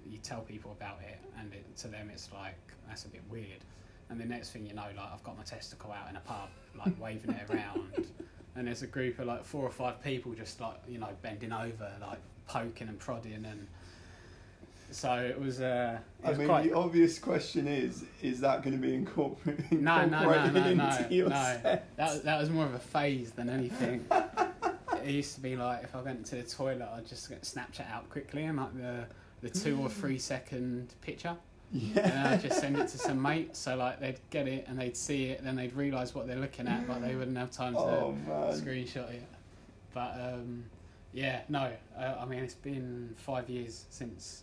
you 0.06 0.18
tell 0.18 0.40
people 0.40 0.72
about 0.72 0.98
it, 1.02 1.18
and 1.38 1.52
it, 1.52 1.76
to 1.78 1.88
them 1.88 2.10
it's 2.12 2.28
like 2.32 2.56
that's 2.88 3.04
a 3.04 3.08
bit 3.08 3.22
weird. 3.28 3.64
And 4.08 4.20
the 4.20 4.24
next 4.24 4.50
thing 4.50 4.66
you 4.66 4.74
know, 4.74 4.86
like 4.96 5.12
I've 5.12 5.22
got 5.22 5.36
my 5.36 5.44
testicle 5.44 5.92
out 5.92 6.10
in 6.10 6.16
a 6.16 6.20
pub, 6.20 6.48
like 6.76 7.00
waving 7.00 7.34
it 7.34 7.50
around, 7.50 8.06
and 8.56 8.66
there's 8.66 8.82
a 8.82 8.86
group 8.86 9.18
of 9.18 9.26
like 9.26 9.44
four 9.44 9.62
or 9.62 9.70
five 9.70 10.02
people 10.02 10.32
just 10.32 10.60
like 10.60 10.76
you 10.88 10.98
know 10.98 11.08
bending 11.22 11.52
over, 11.52 11.90
like 12.00 12.18
poking 12.46 12.88
and 12.88 12.98
prodding, 12.98 13.44
and 13.44 13.66
so 14.90 15.14
it 15.14 15.40
was. 15.40 15.60
Uh, 15.60 15.98
it 16.22 16.26
I 16.26 16.30
was 16.30 16.38
mean, 16.38 16.48
quite, 16.48 16.64
the 16.64 16.76
obvious 16.76 17.18
question 17.18 17.68
is: 17.68 18.04
Is 18.22 18.40
that 18.40 18.62
going 18.62 18.80
to 18.80 18.82
be 18.84 18.94
incorporated, 18.94 19.80
No, 19.80 20.04
no, 20.06 20.22
no, 20.22 20.50
no, 20.50 20.74
no, 20.74 20.88
into 20.88 21.14
your 21.14 21.28
no. 21.28 21.60
That 21.96 22.24
that 22.24 22.40
was 22.40 22.50
more 22.50 22.66
of 22.66 22.74
a 22.74 22.78
phase 22.78 23.30
than 23.32 23.48
anything. 23.48 24.04
it 25.04 25.10
used 25.10 25.34
to 25.34 25.40
be 25.40 25.56
like 25.56 25.84
if 25.84 25.94
I 25.94 26.02
went 26.02 26.26
to 26.26 26.36
the 26.36 26.42
toilet, 26.42 26.88
I'd 26.94 27.06
just 27.06 27.28
get 27.28 27.42
Snapchat 27.42 27.90
out 27.90 28.08
quickly 28.10 28.44
and 28.44 28.58
like 28.58 28.74
the 28.76 29.04
the 29.42 29.50
two 29.50 29.80
or 29.80 29.88
three 29.88 30.18
second 30.18 30.94
picture, 31.00 31.36
and. 31.72 32.28
I'd 32.28 32.42
just 32.42 32.60
send 32.60 32.76
it 32.78 32.88
to 32.88 32.98
some 32.98 33.20
mates. 33.28 33.58
So 33.58 33.76
like 33.76 34.00
they'd 34.00 34.20
get 34.30 34.46
it 34.48 34.66
and 34.68 34.78
they'd 34.78 34.96
see 34.96 35.26
it, 35.26 35.42
then 35.44 35.56
they'd 35.56 35.72
realise 35.74 36.14
what 36.14 36.26
they're 36.26 36.36
looking 36.38 36.68
at, 36.68 36.86
but 36.86 37.00
they 37.00 37.14
wouldn't 37.14 37.38
have 37.38 37.50
time 37.50 37.74
to 37.74 37.78
Oh 37.80 38.18
screenshot 38.52 39.10
it. 39.12 39.22
But 39.94 40.14
um, 40.20 40.64
yeah, 41.12 41.40
no, 41.48 41.72
uh, 41.98 42.14
I 42.20 42.24
mean 42.26 42.40
it's 42.40 42.54
been 42.54 43.14
five 43.16 43.48
years 43.48 43.86
since 43.90 44.42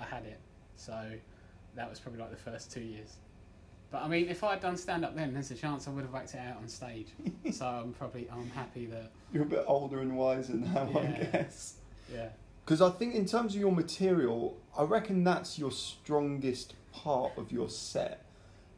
I 0.00 0.04
had 0.04 0.24
it, 0.24 0.40
so 0.76 0.98
that 1.74 1.88
was 1.88 2.00
probably 2.00 2.20
like 2.20 2.30
the 2.30 2.36
first 2.50 2.72
two 2.72 2.80
years. 2.80 3.16
But 3.92 4.02
I 4.04 4.08
mean, 4.08 4.28
if 4.30 4.42
I'd 4.42 4.60
done 4.60 4.78
stand 4.78 5.04
up 5.04 5.14
then, 5.14 5.34
there's 5.34 5.50
a 5.50 5.54
chance 5.54 5.86
I 5.86 5.90
would 5.90 6.04
have 6.04 6.14
acted 6.14 6.36
it 6.36 6.48
out 6.48 6.56
on 6.56 6.66
stage. 6.66 7.08
so 7.52 7.66
I'm 7.66 7.92
probably 7.92 8.26
I'm 8.32 8.48
happy 8.50 8.86
that 8.86 9.12
You're 9.32 9.42
a 9.42 9.46
bit 9.46 9.64
older 9.68 10.00
and 10.00 10.16
wiser 10.16 10.54
now, 10.54 10.88
I 10.96 11.06
guess. 11.32 11.74
yeah. 12.12 12.30
Because 12.64 12.80
I 12.80 12.88
think 12.90 13.14
in 13.14 13.26
terms 13.26 13.54
of 13.54 13.60
your 13.60 13.72
material, 13.72 14.56
I 14.76 14.84
reckon 14.84 15.24
that's 15.24 15.58
your 15.58 15.70
strongest 15.70 16.74
part 16.92 17.32
of 17.36 17.52
your 17.52 17.68
set. 17.68 18.24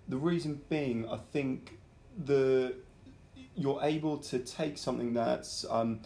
The 0.08 0.16
reason 0.16 0.62
being, 0.68 1.08
I 1.08 1.18
think 1.32 1.78
the 2.24 2.74
you're 3.54 3.80
able 3.82 4.18
to 4.18 4.40
take 4.40 4.76
something 4.76 5.14
that's 5.14 5.64
um, 5.70 6.00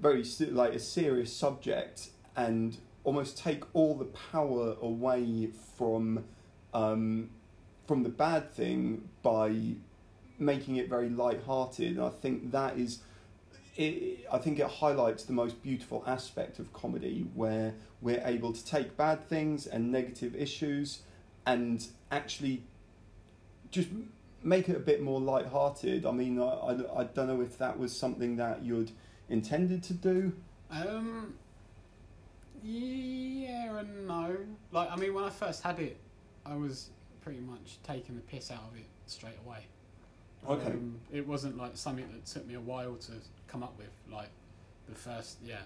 very 0.00 0.24
like 0.50 0.72
a 0.72 0.78
serious 0.78 1.36
subject 1.36 2.10
and 2.34 2.78
almost 3.04 3.36
take 3.36 3.64
all 3.74 3.94
the 3.94 4.06
power 4.06 4.76
away 4.80 5.50
from 5.76 6.24
um, 6.72 7.28
from 7.88 8.02
the 8.02 8.08
bad 8.10 8.52
thing 8.52 9.08
by 9.22 9.50
making 10.38 10.76
it 10.76 10.88
very 10.88 11.08
light-hearted. 11.08 11.96
And 11.96 12.04
I 12.04 12.10
think 12.10 12.52
that 12.52 12.76
is 12.78 13.00
it, 13.76 14.26
I 14.30 14.38
think 14.38 14.58
it 14.58 14.66
highlights 14.66 15.24
the 15.24 15.32
most 15.32 15.62
beautiful 15.62 16.04
aspect 16.06 16.58
of 16.58 16.72
comedy 16.72 17.26
where 17.34 17.74
we're 18.00 18.22
able 18.24 18.52
to 18.52 18.64
take 18.64 18.96
bad 18.96 19.28
things 19.28 19.66
and 19.66 19.90
negative 19.90 20.36
issues 20.36 21.00
and 21.46 21.86
actually 22.10 22.62
just 23.70 23.88
make 24.42 24.68
it 24.68 24.76
a 24.76 24.80
bit 24.80 25.02
more 25.02 25.20
light-hearted. 25.20 26.04
I 26.04 26.10
mean, 26.10 26.40
I, 26.40 26.44
I, 26.44 27.00
I 27.00 27.04
don't 27.04 27.28
know 27.28 27.40
if 27.40 27.56
that 27.58 27.78
was 27.78 27.96
something 27.96 28.36
that 28.36 28.62
you'd 28.62 28.92
intended 29.28 29.82
to 29.84 29.94
do. 29.94 30.32
Um, 30.70 31.34
yeah 32.62 33.78
and 33.78 34.06
no. 34.06 34.36
Like 34.72 34.90
I 34.90 34.96
mean, 34.96 35.14
when 35.14 35.24
I 35.24 35.30
first 35.30 35.62
had 35.62 35.78
it, 35.78 35.96
I 36.44 36.54
was 36.54 36.90
pretty 37.28 37.40
much 37.42 37.76
taking 37.86 38.14
the 38.16 38.22
piss 38.22 38.50
out 38.50 38.62
of 38.72 38.74
it 38.78 38.86
straight 39.04 39.36
away. 39.46 39.66
Okay. 40.48 40.70
Um, 40.70 40.98
it 41.12 41.26
wasn't 41.26 41.58
like 41.58 41.72
something 41.76 42.06
that 42.10 42.24
took 42.24 42.46
me 42.46 42.54
a 42.54 42.60
while 42.60 42.94
to 42.94 43.12
come 43.48 43.62
up 43.62 43.74
with. 43.76 43.90
Like 44.10 44.30
the 44.88 44.94
first, 44.94 45.36
yeah. 45.44 45.58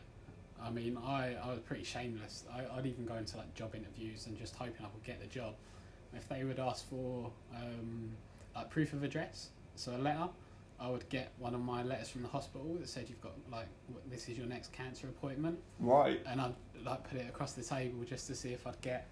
I 0.61 0.71
mean, 0.71 0.99
I, 1.07 1.37
I 1.41 1.51
was 1.51 1.61
pretty 1.61 1.85
shameless. 1.85 2.43
I, 2.53 2.65
I'd 2.77 2.87
even 2.87 3.07
go 3.07 3.15
into 3.15 3.37
like 3.37 3.55
job 3.55 3.77
interviews 3.77 4.27
and 4.27 4.37
just 4.37 4.57
hoping 4.57 4.85
I 4.85 4.89
would 4.93 5.05
get 5.05 5.21
the 5.21 5.29
job. 5.29 5.55
If 6.17 6.29
they 6.29 6.43
would 6.43 6.59
ask 6.59 6.89
for 6.91 7.31
um, 7.55 8.11
like 8.57 8.69
proof 8.69 8.93
of 8.93 9.05
address, 9.05 9.51
so 9.77 9.95
a 9.95 9.99
letter, 9.99 10.29
I 10.81 10.91
would 10.91 11.09
get 11.11 11.31
one 11.39 11.55
of 11.55 11.61
my 11.61 11.85
letters 11.85 12.09
from 12.09 12.23
the 12.23 12.29
hospital 12.29 12.75
that 12.81 12.89
said 12.89 13.09
you've 13.09 13.21
got 13.21 13.35
like 13.53 13.69
this 14.11 14.29
is 14.29 14.37
your 14.37 14.49
next 14.49 14.73
cancer 14.73 15.07
appointment, 15.07 15.61
Right. 15.79 16.21
and 16.27 16.41
I'd 16.41 16.55
like 16.85 17.09
put 17.09 17.19
it 17.21 17.29
across 17.29 17.53
the 17.53 17.63
table 17.63 18.03
just 18.05 18.27
to 18.27 18.35
see 18.35 18.53
if 18.53 18.67
I'd 18.67 18.81
get 18.81 19.07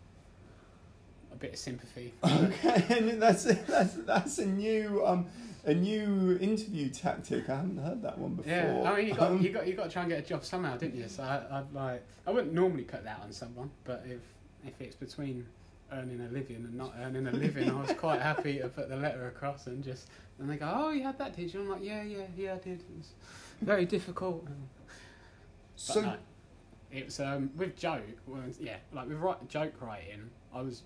a 1.33 1.37
bit 1.37 1.53
of 1.53 1.59
sympathy. 1.59 2.13
Okay, 2.25 2.85
and 2.99 3.23
that's 3.23 3.45
that's 3.45 3.95
that's 3.95 4.39
a 4.39 4.47
new 4.47 5.05
um 5.05 5.27
a 5.65 5.75
new 5.75 6.39
interview 6.41 6.89
tactic. 6.89 7.49
I 7.51 7.57
haven't 7.57 7.79
heard 7.79 8.03
that 8.03 8.19
one 8.19 8.35
before. 8.35 8.53
Yeah, 8.53 8.83
I 8.91 8.97
mean, 8.97 9.09
you 9.09 9.15
got 9.15 9.31
Um, 9.31 9.41
you 9.41 9.51
got 9.51 9.67
you 9.67 9.75
got 9.75 9.85
to 9.85 9.91
try 9.91 10.03
and 10.03 10.11
get 10.11 10.21
a 10.21 10.27
job 10.27 10.45
somehow, 10.45 10.77
didn't 10.77 10.99
you? 10.99 11.09
So 11.09 11.23
I, 11.23 11.59
I'd 11.59 11.73
like 11.73 12.05
I 12.27 12.31
wouldn't 12.31 12.53
normally 12.53 12.85
put 12.85 13.05
that 13.05 13.21
on 13.23 13.33
someone, 13.33 13.71
but 13.85 14.05
if 14.07 14.21
if 14.67 14.81
it's 14.81 14.97
between 14.97 15.47
earning 15.93 16.21
a 16.21 16.29
living 16.33 16.57
and 16.57 16.75
not 16.75 16.95
earning 17.01 17.27
a 17.27 17.33
living, 17.33 17.69
I 17.69 17.81
was 17.81 17.93
quite 17.93 18.21
happy 18.23 18.59
to 18.59 18.69
put 18.69 18.89
the 18.89 18.97
letter 18.97 19.27
across 19.27 19.67
and 19.67 19.83
just 19.83 20.09
and 20.39 20.49
they 20.49 20.57
go, 20.57 20.73
oh, 20.73 20.91
you 20.91 21.03
had 21.03 21.19
that, 21.19 21.37
did 21.37 21.53
you? 21.53 21.61
I'm 21.61 21.69
like, 21.69 21.83
yeah, 21.83 22.03
yeah, 22.03 22.25
yeah, 22.37 22.55
I 22.55 22.59
did. 22.59 22.81
It 22.81 22.97
was 22.97 23.09
very 23.61 23.85
difficult. 23.85 24.47
So 25.77 26.03
no, 26.03 26.15
it 26.93 27.07
was 27.07 27.21
um, 27.21 27.51
with 27.57 27.75
joke. 27.75 28.03
Yeah, 28.61 28.77
like 28.93 29.09
with 29.09 29.17
write, 29.17 29.49
joke 29.49 29.73
writing, 29.81 30.29
I 30.55 30.61
was 30.61 30.83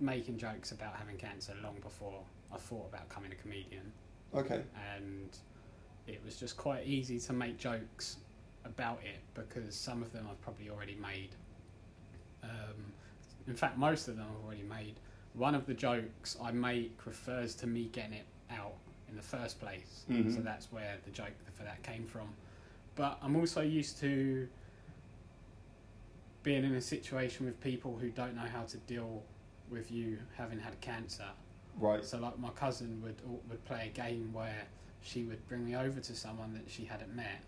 making 0.00 0.38
jokes 0.38 0.72
about 0.72 0.94
having 0.96 1.16
cancer 1.16 1.54
long 1.62 1.76
before 1.82 2.20
I 2.52 2.56
thought 2.56 2.86
about 2.88 3.08
becoming 3.08 3.32
a 3.32 3.34
comedian 3.34 3.92
okay, 4.34 4.62
and 4.96 5.28
it 6.06 6.20
was 6.24 6.36
just 6.36 6.56
quite 6.56 6.86
easy 6.86 7.18
to 7.20 7.32
make 7.32 7.58
jokes 7.58 8.16
about 8.64 9.00
it 9.04 9.20
because 9.34 9.74
some 9.74 10.02
of 10.02 10.12
them 10.12 10.26
I've 10.30 10.40
probably 10.42 10.70
already 10.70 10.94
made. 10.96 11.30
Um, 12.42 12.92
in 13.46 13.54
fact, 13.54 13.76
most 13.78 14.08
of 14.08 14.16
them 14.16 14.26
I've 14.38 14.44
already 14.46 14.62
made. 14.62 14.94
One 15.34 15.54
of 15.54 15.66
the 15.66 15.74
jokes 15.74 16.36
I 16.42 16.50
make 16.52 16.98
refers 17.06 17.54
to 17.56 17.66
me 17.66 17.88
getting 17.92 18.14
it 18.14 18.26
out 18.50 18.74
in 19.08 19.16
the 19.16 19.22
first 19.22 19.60
place, 19.60 20.04
Mhm. 20.08 20.34
so 20.34 20.40
that's 20.40 20.70
where 20.72 20.96
the 21.04 21.10
joke 21.10 21.32
for 21.54 21.62
that 21.64 21.82
came 21.82 22.06
from. 22.06 22.28
But 22.94 23.18
I'm 23.22 23.36
also 23.36 23.60
used 23.62 23.98
to 24.00 24.48
being 26.42 26.64
in 26.64 26.74
a 26.74 26.80
situation 26.80 27.46
with 27.46 27.60
people 27.60 27.96
who 27.98 28.10
don't 28.10 28.34
know 28.34 28.42
how 28.46 28.62
to 28.64 28.76
deal 28.78 29.22
with 29.70 29.90
you 29.90 30.18
having 30.36 30.58
had 30.58 30.80
cancer 30.80 31.24
right. 31.78 32.04
so 32.04 32.18
like 32.18 32.38
my 32.38 32.50
cousin 32.50 33.00
would 33.02 33.20
would 33.48 33.64
play 33.64 33.90
a 33.92 33.96
game 33.96 34.32
where 34.32 34.66
she 35.00 35.24
would 35.24 35.46
bring 35.48 35.64
me 35.64 35.76
over 35.76 36.00
to 36.00 36.14
someone 36.14 36.52
that 36.54 36.64
she 36.68 36.84
hadn't 36.84 37.14
met, 37.14 37.40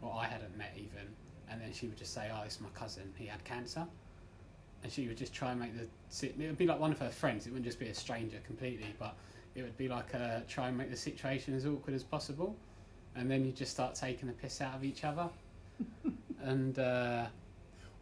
or 0.00 0.12
I 0.14 0.26
hadn't 0.26 0.56
met 0.56 0.72
even, 0.76 1.06
and 1.50 1.60
then 1.60 1.72
she 1.72 1.86
would 1.86 1.98
just 1.98 2.14
say, 2.14 2.30
"Oh, 2.32 2.42
it's 2.44 2.60
my 2.60 2.70
cousin. 2.70 3.12
He 3.16 3.26
had 3.26 3.44
cancer," 3.44 3.86
and 4.82 4.90
she 4.90 5.06
would 5.06 5.18
just 5.18 5.34
try 5.34 5.50
and 5.52 5.60
make 5.60 5.76
the 5.76 5.86
sit. 6.08 6.34
It 6.38 6.46
would 6.46 6.58
be 6.58 6.66
like 6.66 6.80
one 6.80 6.92
of 6.92 6.98
her 7.00 7.10
friends. 7.10 7.46
It 7.46 7.50
wouldn't 7.50 7.66
just 7.66 7.78
be 7.78 7.88
a 7.88 7.94
stranger 7.94 8.38
completely, 8.46 8.94
but 8.98 9.14
it 9.54 9.62
would 9.62 9.76
be 9.76 9.88
like 9.88 10.14
uh, 10.14 10.40
try 10.48 10.68
and 10.68 10.78
make 10.78 10.90
the 10.90 10.96
situation 10.96 11.54
as 11.54 11.66
awkward 11.66 11.94
as 11.94 12.02
possible, 12.02 12.56
and 13.14 13.30
then 13.30 13.44
you 13.44 13.52
just 13.52 13.72
start 13.72 13.94
taking 13.94 14.26
the 14.26 14.34
piss 14.34 14.60
out 14.62 14.74
of 14.74 14.84
each 14.84 15.04
other, 15.04 15.28
and. 16.42 16.78
Uh, 16.78 17.26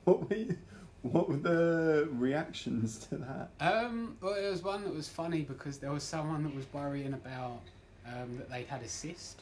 What 0.05 0.29
were 0.29 0.37
you, 0.37 0.57
what 1.03 1.29
were 1.29 1.37
the 1.37 2.09
reactions 2.13 2.99
to 3.09 3.17
that? 3.17 3.51
Um, 3.61 4.17
well, 4.21 4.35
there 4.35 4.51
was 4.51 4.63
one 4.63 4.85
that 4.85 4.95
was 4.95 5.09
funny 5.09 5.43
because 5.43 5.79
there 5.79 5.91
was 5.93 6.03
someone 6.03 6.43
that 6.45 6.55
was 6.55 6.65
worrying 6.73 7.13
about 7.15 7.61
um, 8.07 8.37
that 8.39 8.51
they'd 8.51 8.67
had 8.67 8.83
a 8.83 8.89
cyst. 8.89 9.41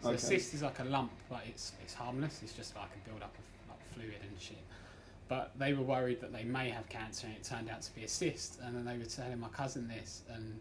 So 0.00 0.08
Okay. 0.08 0.16
a 0.16 0.18
cyst 0.18 0.54
is 0.54 0.62
like 0.62 0.78
a 0.80 0.84
lump, 0.84 1.12
but 1.28 1.42
it's 1.46 1.72
it's 1.82 1.94
harmless. 1.94 2.40
It's 2.42 2.52
just 2.54 2.74
like 2.76 2.88
a 2.94 3.08
build 3.08 3.22
up 3.22 3.34
of 3.36 3.70
like 3.70 3.84
fluid 3.94 4.16
and 4.28 4.40
shit. 4.40 4.56
But 5.28 5.52
they 5.58 5.74
were 5.74 5.82
worried 5.82 6.20
that 6.22 6.32
they 6.32 6.42
may 6.44 6.70
have 6.70 6.88
cancer, 6.88 7.26
and 7.26 7.36
it 7.36 7.44
turned 7.44 7.68
out 7.70 7.82
to 7.82 7.94
be 7.94 8.04
a 8.04 8.08
cyst. 8.08 8.58
And 8.62 8.74
then 8.74 8.84
they 8.84 8.96
were 8.98 9.04
telling 9.04 9.38
my 9.38 9.48
cousin 9.48 9.86
this, 9.88 10.22
and 10.34 10.58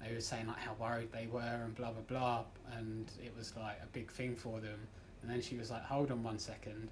they 0.00 0.14
were 0.14 0.20
saying 0.20 0.46
like 0.46 0.58
how 0.58 0.74
worried 0.80 1.10
they 1.12 1.26
were 1.26 1.40
and 1.64 1.74
blah 1.74 1.90
blah 1.90 2.02
blah, 2.02 2.44
and 2.76 3.10
it 3.24 3.32
was 3.36 3.52
like 3.56 3.78
a 3.82 3.86
big 3.92 4.10
thing 4.10 4.36
for 4.36 4.60
them. 4.60 4.78
And 5.22 5.30
then 5.30 5.40
she 5.42 5.56
was 5.56 5.70
like, 5.70 5.82
"Hold 5.82 6.10
on 6.12 6.22
one 6.22 6.38
second, 6.38 6.88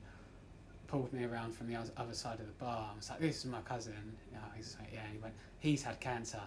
pulled 0.94 1.12
me 1.12 1.24
around 1.24 1.52
from 1.52 1.66
the 1.66 1.76
other 1.96 2.14
side 2.14 2.38
of 2.38 2.46
the 2.46 2.52
bar. 2.52 2.88
I 2.92 2.96
was 2.96 3.11
like, 3.11 3.18
"This 3.18 3.38
is 3.38 3.46
my 3.46 3.61
cousin." 3.62 4.16
Yeah, 4.30 4.38
he's 4.57 4.76
like, 4.78 4.90
"Yeah." 4.92 5.02
And 5.02 5.12
he 5.12 5.18
went, 5.18 5.35
"He's 5.59 5.83
had 5.83 5.98
cancer, 5.98 6.40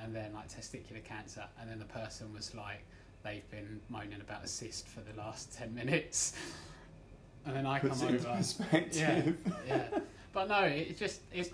and 0.00 0.14
then 0.14 0.32
like 0.34 0.48
testicular 0.48 1.02
cancer." 1.02 1.44
And 1.60 1.68
then 1.68 1.80
the 1.80 1.84
person 1.84 2.32
was 2.32 2.54
like, 2.54 2.84
"They've 3.24 3.48
been 3.50 3.80
moaning 3.88 4.20
about 4.20 4.44
a 4.44 4.46
cyst 4.46 4.86
for 4.86 5.00
the 5.00 5.18
last 5.18 5.52
ten 5.58 5.74
minutes." 5.74 6.34
And 7.44 7.56
then 7.56 7.66
I 7.66 7.80
Puts 7.80 7.98
come 8.00 8.14
over. 8.14 8.36
perspective. 8.36 9.36
yeah, 9.66 9.88
but 10.32 10.48
no, 10.48 10.62
it's 10.62 11.00
just 11.00 11.22
it's 11.32 11.50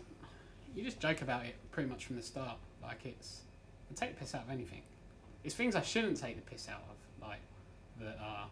you 0.75 0.85
just 0.85 1.01
joke 1.01 1.23
about 1.23 1.47
it 1.47 1.55
pretty 1.71 1.89
much 1.89 2.05
from 2.05 2.17
the 2.17 2.23
start. 2.23 2.59
Like 2.83 3.07
it's 3.07 3.41
I 3.91 3.95
take 3.95 4.15
the 4.15 4.21
piss 4.21 4.35
out 4.35 4.43
of 4.43 4.51
anything. 4.51 4.83
It's 5.45 5.55
things 5.55 5.75
I 5.75 5.81
shouldn't 5.83 6.19
take 6.21 6.37
the 6.37 6.43
piss 6.51 6.69
out 6.69 6.83
of, 6.91 7.27
like 7.27 7.41
that 8.01 8.19
are. 8.23 8.49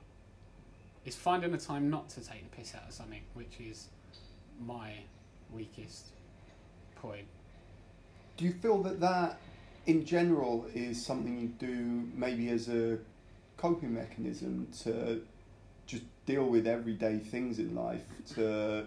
It's 1.05 1.17
finding 1.17 1.51
the 1.51 1.59
time 1.59 1.91
not 1.91 2.09
to 2.11 2.21
take 2.21 2.49
the 2.49 2.57
piss 2.57 2.75
out 2.75 2.89
of 2.89 2.95
something, 2.95 3.23
which 3.35 3.59
is 3.61 3.89
my 4.61 4.93
weakest 5.53 6.07
point. 6.97 7.27
Do 8.37 8.45
you 8.45 8.53
feel 8.53 8.83
that 8.85 9.01
that, 9.01 9.41
in 9.87 10.05
general, 10.05 10.67
is 10.73 11.05
something 11.05 11.39
you 11.39 11.49
do 11.49 12.09
maybe 12.15 12.49
as 12.51 12.69
a 12.69 12.99
coping 13.57 13.93
mechanism 13.93 14.69
to 14.83 15.23
just 15.87 16.05
deal 16.25 16.45
with 16.45 16.67
everyday 16.67 17.19
things 17.19 17.59
in 17.59 17.75
life, 17.75 18.05
to 18.35 18.87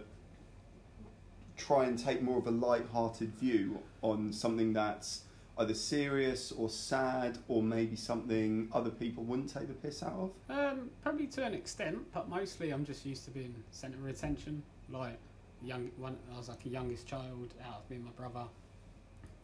try 1.58 1.86
and 1.86 2.00
take 2.00 2.22
more 2.22 2.38
of 2.38 2.48
a 2.48 2.52
light-hearted 2.52 3.34
view 3.36 3.80
on 4.02 4.32
something 4.32 4.72
that's 4.72 5.25
either 5.58 5.74
serious 5.74 6.52
or 6.52 6.70
sad 6.70 7.38
or 7.48 7.64
maybe 7.64 7.96
something 7.96 8.68
other 8.74 8.90
people 8.90 9.24
wouldn't 9.24 9.54
take 9.54 9.68
the 9.68 9.74
piss 9.74 10.04
out 10.04 10.14
of? 10.14 10.32
Um, 10.50 10.90
probably 11.02 11.28
to 11.28 11.44
an 11.44 11.54
extent, 11.54 12.00
but 12.14 12.30
mostly 12.30 12.72
I'm 12.72 12.86
just 12.86 13.06
used 13.06 13.26
to 13.26 13.32
being 13.32 13.56
centre 13.72 13.98
of 13.98 14.08
attention. 14.08 14.64
Like 14.90 15.18
young, 15.64 15.92
one, 15.98 16.18
I 16.34 16.38
was 16.38 16.50
like 16.50 16.66
a 16.66 16.70
youngest 16.70 17.08
child 17.08 17.54
out 17.66 17.84
of 17.84 17.90
me 17.90 17.98
and 17.98 18.06
my 18.06 18.12
brother, 18.12 18.48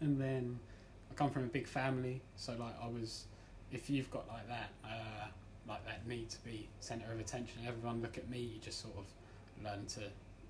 and 0.02 0.19
then 0.19 0.60
I 1.10 1.13
come 1.13 1.30
from 1.30 1.43
a 1.43 1.47
big 1.47 1.67
family, 1.67 2.21
so 2.36 2.54
like 2.54 2.76
I 2.82 2.88
was. 2.88 3.26
If 3.71 3.89
you've 3.89 4.12
got 4.12 4.28
like 4.28 4.50
that, 4.50 4.69
uh, 4.84 5.28
like 5.65 5.86
that 5.86 6.06
need 6.06 6.30
to 6.32 6.43
be 6.43 6.67
centre 6.82 7.10
of 7.10 7.21
attention, 7.21 7.62
everyone 7.65 8.02
look 8.02 8.17
at 8.17 8.30
me, 8.30 8.39
you 8.39 8.60
just 8.60 8.82
sort 8.82 8.95
of 8.97 9.06
learn 9.63 9.86
to 9.86 10.02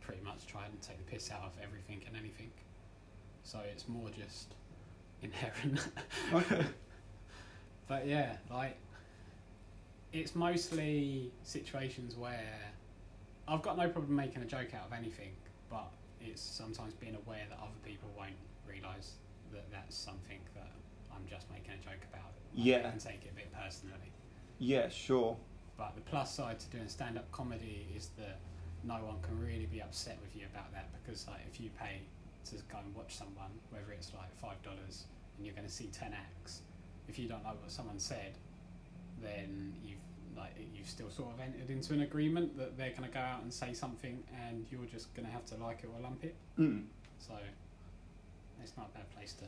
pretty 0.01 0.21
much 0.23 0.47
try 0.47 0.65
and 0.65 0.81
take 0.81 0.97
the 0.97 1.03
piss 1.03 1.29
out 1.29 1.43
of 1.43 1.51
everything 1.63 2.01
and 2.07 2.17
anything. 2.17 2.49
So 3.43 3.59
it's 3.71 3.87
more 3.87 4.09
just 4.09 4.55
inherent. 5.21 5.87
Okay. 6.33 6.65
But 7.87 8.07
yeah, 8.07 8.37
like 8.49 8.77
it's 10.13 10.35
mostly 10.35 11.31
situations 11.43 12.15
where 12.15 12.59
I've 13.47 13.61
got 13.61 13.77
no 13.77 13.89
problem 13.89 14.15
making 14.15 14.41
a 14.41 14.45
joke 14.45 14.73
out 14.73 14.87
of 14.87 14.93
anything, 14.93 15.31
but 15.69 15.89
it's 16.21 16.41
sometimes 16.41 16.93
being 16.93 17.15
aware 17.15 17.43
that 17.49 17.57
other 17.57 17.79
people 17.83 18.09
won't 18.17 18.35
realise 18.67 19.13
that 19.51 19.69
that's 19.71 19.95
something 19.97 20.39
that 20.55 20.71
I'm 21.13 21.25
just 21.29 21.49
making 21.51 21.71
a 21.73 21.77
joke 21.77 22.01
about. 22.13 22.23
Like, 22.55 22.65
Yeah. 22.65 22.89
can 22.89 22.99
take 22.99 23.25
it 23.25 23.31
a 23.31 23.35
bit 23.35 23.51
personally. 23.53 24.11
Yeah, 24.59 24.87
sure. 24.89 25.35
But 25.77 25.95
the 25.95 26.01
plus 26.01 26.33
side 26.33 26.59
to 26.59 26.67
doing 26.67 26.87
stand-up 26.87 27.29
comedy 27.31 27.87
is 27.95 28.09
that 28.17 28.37
no 28.83 28.95
one 28.95 29.21
can 29.21 29.39
really 29.39 29.65
be 29.65 29.81
upset 29.81 30.17
with 30.21 30.35
you 30.35 30.45
about 30.53 30.71
that 30.73 30.89
because 30.93 31.27
like 31.27 31.41
if 31.51 31.59
you 31.59 31.69
pay 31.79 32.01
to 32.45 32.55
go 32.71 32.77
and 32.83 32.93
watch 32.95 33.15
someone, 33.15 33.51
whether 33.69 33.91
it's 33.91 34.13
like 34.13 34.35
five 34.37 34.61
dollars 34.63 35.05
and 35.37 35.45
you're 35.45 35.55
going 35.55 35.67
to 35.67 35.73
see 35.73 35.87
ten 35.87 36.13
acts, 36.13 36.61
if 37.07 37.17
you 37.19 37.27
don't 37.27 37.43
know 37.43 37.53
what 37.59 37.71
someone 37.71 37.99
said, 37.99 38.37
then 39.21 39.73
you've 39.83 39.99
like 40.37 40.55
you've 40.73 40.89
still 40.89 41.09
sort 41.09 41.33
of 41.33 41.39
entered 41.39 41.69
into 41.69 41.93
an 41.93 42.01
agreement 42.01 42.57
that 42.57 42.77
they're 42.77 42.91
going 42.91 43.03
to 43.03 43.09
go 43.09 43.19
out 43.19 43.43
and 43.43 43.53
say 43.53 43.73
something 43.73 44.23
and 44.47 44.65
you're 44.71 44.85
just 44.85 45.13
going 45.13 45.25
to 45.25 45.31
have 45.31 45.45
to 45.45 45.55
like 45.57 45.79
it 45.83 45.89
or 45.93 46.01
lump 46.01 46.23
it. 46.23 46.35
Mm. 46.57 46.85
So 47.19 47.33
it's 48.61 48.77
not 48.77 48.89
a 48.93 48.97
bad 48.97 49.09
place 49.11 49.33
to. 49.33 49.45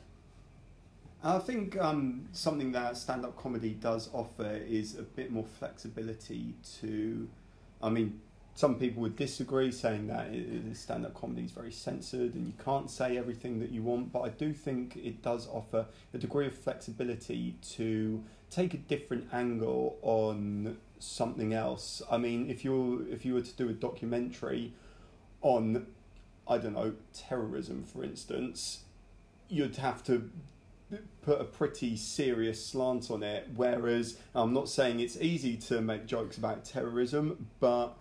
I 1.25 1.39
think 1.39 1.79
um, 1.79 2.27
something 2.33 2.73
that 2.73 2.97
stand 2.97 3.23
up 3.23 3.37
comedy 3.37 3.71
does 3.71 4.09
offer 4.11 4.59
is 4.67 4.97
a 4.97 5.03
bit 5.03 5.31
more 5.31 5.45
flexibility 5.45 6.53
to. 6.81 7.29
I 7.81 7.89
mean, 7.89 8.19
some 8.55 8.75
people 8.75 9.01
would 9.01 9.15
disagree, 9.15 9.71
saying 9.71 10.07
that 10.07 10.31
stand 10.75 11.05
up 11.05 11.13
comedy 11.15 11.43
is 11.43 11.51
very 11.51 11.71
censored 11.71 12.35
and 12.35 12.45
you 12.45 12.53
can't 12.63 12.89
say 12.89 13.17
everything 13.17 13.59
that 13.59 13.71
you 13.71 13.81
want, 13.81 14.11
but 14.11 14.21
I 14.21 14.29
do 14.29 14.53
think 14.53 14.95
it 14.95 15.23
does 15.23 15.47
offer 15.47 15.87
a 16.13 16.17
degree 16.17 16.45
of 16.45 16.55
flexibility 16.55 17.55
to 17.71 18.23
take 18.51 18.75
a 18.75 18.77
different 18.77 19.27
angle 19.33 19.97
on 20.03 20.77
something 20.99 21.53
else. 21.53 22.01
I 22.11 22.17
mean, 22.17 22.49
if 22.49 22.63
you 22.63 23.07
if 23.11 23.25
you 23.25 23.33
were 23.33 23.41
to 23.41 23.53
do 23.53 23.69
a 23.69 23.73
documentary 23.73 24.73
on, 25.41 25.87
I 26.47 26.59
don't 26.59 26.73
know, 26.73 26.93
terrorism, 27.13 27.83
for 27.83 28.03
instance, 28.03 28.83
you'd 29.49 29.77
have 29.77 30.03
to 30.05 30.29
put 31.23 31.41
a 31.41 31.43
pretty 31.43 31.97
serious 31.97 32.63
slant 32.63 33.09
on 33.09 33.23
it. 33.23 33.49
Whereas 33.55 34.17
I'm 34.35 34.53
not 34.53 34.69
saying 34.69 34.99
it's 34.99 35.17
easy 35.17 35.57
to 35.57 35.81
make 35.81 36.05
jokes 36.05 36.37
about 36.37 36.65
terrorism, 36.65 37.47
but 37.59 37.97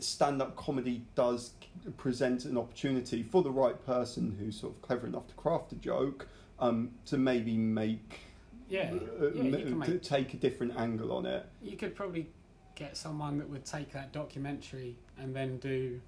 stand 0.00 0.40
up 0.42 0.56
comedy 0.56 1.04
does 1.14 1.52
present 1.96 2.44
an 2.44 2.56
opportunity 2.58 3.22
for 3.22 3.42
the 3.42 3.50
right 3.50 3.84
person 3.86 4.36
who's 4.38 4.58
sort 4.60 4.74
of 4.74 4.82
clever 4.82 5.06
enough 5.06 5.26
to 5.28 5.34
craft 5.34 5.72
a 5.72 5.76
joke 5.76 6.28
um, 6.58 6.90
to 7.06 7.16
maybe 7.18 7.56
make. 7.56 8.20
Yeah, 8.68 8.92
uh, 9.20 9.30
yeah, 9.34 9.42
m- 9.58 9.78
make 9.78 10.02
take 10.02 10.34
a 10.34 10.36
different 10.36 10.76
angle 10.76 11.12
on 11.12 11.26
it. 11.26 11.46
You 11.62 11.76
could 11.76 11.94
probably 11.94 12.28
get 12.76 12.96
someone 12.96 13.38
that 13.38 13.48
would 13.48 13.64
take 13.64 13.92
that 13.92 14.12
documentary 14.12 14.96
and 15.18 15.34
then 15.34 15.58
do 15.58 16.00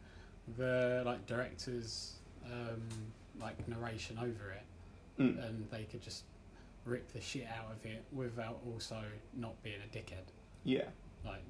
the 0.56 1.02
like 1.04 1.26
director's 1.26 2.14
um, 2.46 2.80
like 3.40 3.66
narration 3.68 4.18
over 4.18 4.52
it, 4.52 4.62
Mm. 5.18 5.46
and 5.46 5.70
they 5.70 5.82
could 5.84 6.00
just 6.00 6.24
rip 6.86 7.12
the 7.12 7.20
shit 7.20 7.46
out 7.58 7.70
of 7.70 7.84
it 7.84 8.02
without 8.12 8.58
also 8.72 8.98
not 9.34 9.60
being 9.62 9.76
a 9.76 9.96
dickhead. 9.96 10.24
Yeah, 10.64 10.84
Like 11.24 11.42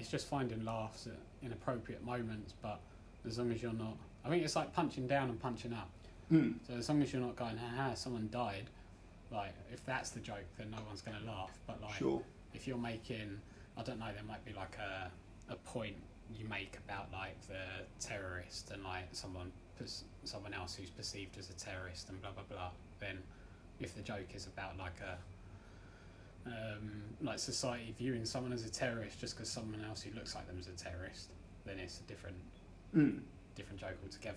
it's 0.00 0.08
just 0.08 0.26
finding 0.26 0.64
laughs 0.64 1.06
at 1.06 1.18
inappropriate 1.42 2.04
moments, 2.04 2.54
but 2.60 2.80
as 3.26 3.38
long 3.38 3.52
as 3.52 3.62
you're 3.62 3.72
not, 3.72 3.96
I 4.24 4.30
think 4.30 4.42
it's 4.42 4.56
like 4.56 4.72
punching 4.72 5.06
down 5.06 5.28
and 5.28 5.38
punching 5.38 5.72
up. 5.72 5.90
mm. 6.32 6.54
So 6.66 6.74
as 6.74 6.88
long 6.88 7.02
as 7.02 7.12
you're 7.12 7.22
not 7.22 7.36
going, 7.36 7.56
ha 7.58 7.66
ha, 7.76 7.94
someone 7.94 8.28
died. 8.32 8.70
Like 9.30 9.54
if 9.72 9.84
that's 9.84 10.10
the 10.10 10.20
joke, 10.20 10.46
then 10.58 10.70
no 10.70 10.78
one's 10.88 11.02
going 11.02 11.18
to 11.20 11.26
laugh. 11.26 11.52
But 11.66 11.80
like 11.82 11.94
sure. 11.94 12.22
if 12.54 12.66
you're 12.66 12.78
making, 12.78 13.40
I 13.76 13.82
don't 13.82 13.98
know, 13.98 14.12
there 14.12 14.24
might 14.26 14.44
be 14.44 14.52
like 14.52 14.76
a, 14.78 15.10
a 15.52 15.56
point 15.56 15.96
you 16.36 16.46
make 16.48 16.78
about 16.88 17.08
like 17.12 17.36
the 17.46 17.84
terrorist 18.04 18.70
and 18.70 18.82
like 18.84 19.08
someone 19.12 19.52
someone 20.24 20.52
else 20.52 20.74
who's 20.74 20.90
perceived 20.90 21.38
as 21.38 21.48
a 21.48 21.54
terrorist 21.54 22.08
and 22.08 22.20
blah 22.20 22.30
blah 22.32 22.42
blah. 22.48 22.70
Then 22.98 23.18
if 23.80 23.94
the 23.94 24.02
joke 24.02 24.34
is 24.34 24.46
about 24.46 24.76
like 24.78 25.00
a 25.00 25.16
um, 26.46 26.90
like 27.20 27.38
society 27.38 27.94
viewing 27.98 28.24
someone 28.24 28.52
as 28.52 28.64
a 28.64 28.70
terrorist 28.70 29.20
just 29.20 29.36
because 29.36 29.48
someone 29.50 29.84
else 29.84 30.02
who 30.02 30.12
looks 30.14 30.34
like 30.34 30.46
them 30.46 30.58
is 30.58 30.66
a 30.68 30.72
terrorist, 30.72 31.30
then 31.64 31.78
it's 31.78 32.00
a 32.00 32.02
different 32.04 32.36
Mm. 32.94 33.20
different 33.54 33.78
joke 33.80 33.96
altogether. 34.02 34.36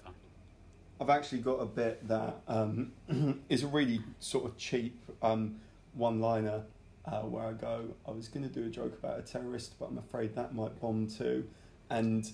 I've 1.02 1.10
actually 1.10 1.40
got 1.40 1.56
a 1.60 1.66
bit 1.66 2.08
that 2.08 2.36
um, 2.48 2.92
is 3.50 3.64
a 3.64 3.68
really 3.68 4.02
sort 4.20 4.46
of 4.46 4.58
cheap 4.58 4.96
um, 5.24 5.56
one 5.96 6.20
liner 6.20 6.62
uh, 7.06 7.22
where 7.22 7.48
I 7.48 7.54
go, 7.54 7.96
I 8.08 8.12
was 8.12 8.28
going 8.28 8.48
to 8.48 8.54
do 8.54 8.66
a 8.68 8.70
joke 8.70 8.94
about 9.02 9.18
a 9.20 9.24
terrorist, 9.24 9.74
but 9.80 9.86
I'm 9.86 9.98
afraid 9.98 10.36
that 10.36 10.54
might 10.54 10.80
bomb 10.80 11.08
too. 11.08 11.48
And 11.90 12.30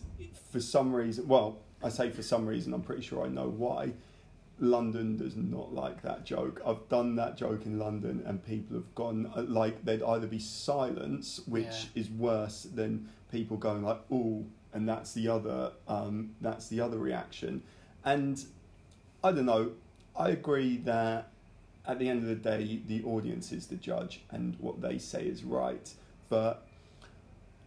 for 0.52 0.60
some 0.60 0.94
reason, 0.94 1.28
well, 1.28 1.60
I 1.84 1.90
say 1.90 2.10
for 2.10 2.22
some 2.22 2.46
reason, 2.46 2.74
I'm 2.74 2.82
pretty 2.82 3.02
sure 3.02 3.26
I 3.26 3.30
know 3.30 3.48
why. 3.48 3.94
London 4.60 5.18
does 5.18 5.36
not 5.36 5.74
like 5.74 6.02
that 6.02 6.26
joke. 6.26 6.62
I've 6.66 6.88
done 6.90 7.16
that 7.16 7.38
joke 7.38 7.66
in 7.66 7.80
London, 7.80 8.24
and 8.26 8.46
people 8.46 8.76
have 8.78 8.94
gone 8.96 9.32
uh, 9.36 9.44
like 9.44 9.86
they'd 9.86 10.04
either 10.04 10.28
be 10.28 10.40
silence, 10.40 11.42
which 11.46 11.66
Yeah. 11.66 12.02
is 12.02 12.10
worse 12.10 12.64
than 12.64 13.10
people 13.32 13.58
going 13.58 13.84
like 13.84 14.00
"ooh," 14.12 14.46
and 14.74 14.88
that's 14.88 15.14
the 15.14 15.28
other 15.30 15.72
um, 15.88 16.36
that's 16.42 16.68
the 16.68 16.82
other 16.82 16.98
reaction. 16.98 17.64
And 18.04 18.44
I 19.24 19.32
don't 19.32 19.46
know. 19.46 19.72
I 20.16 20.30
agree 20.30 20.78
that 20.78 21.32
at 21.86 21.98
the 22.00 22.10
end 22.10 22.22
of 22.24 22.28
the 22.30 22.36
day, 22.36 22.82
the 22.86 23.04
audience 23.04 23.52
is 23.52 23.68
the 23.68 23.76
judge, 23.76 24.22
and 24.30 24.56
what 24.60 24.82
they 24.82 24.98
say 24.98 25.24
is 25.26 25.44
right. 25.44 25.94
But 26.30 26.66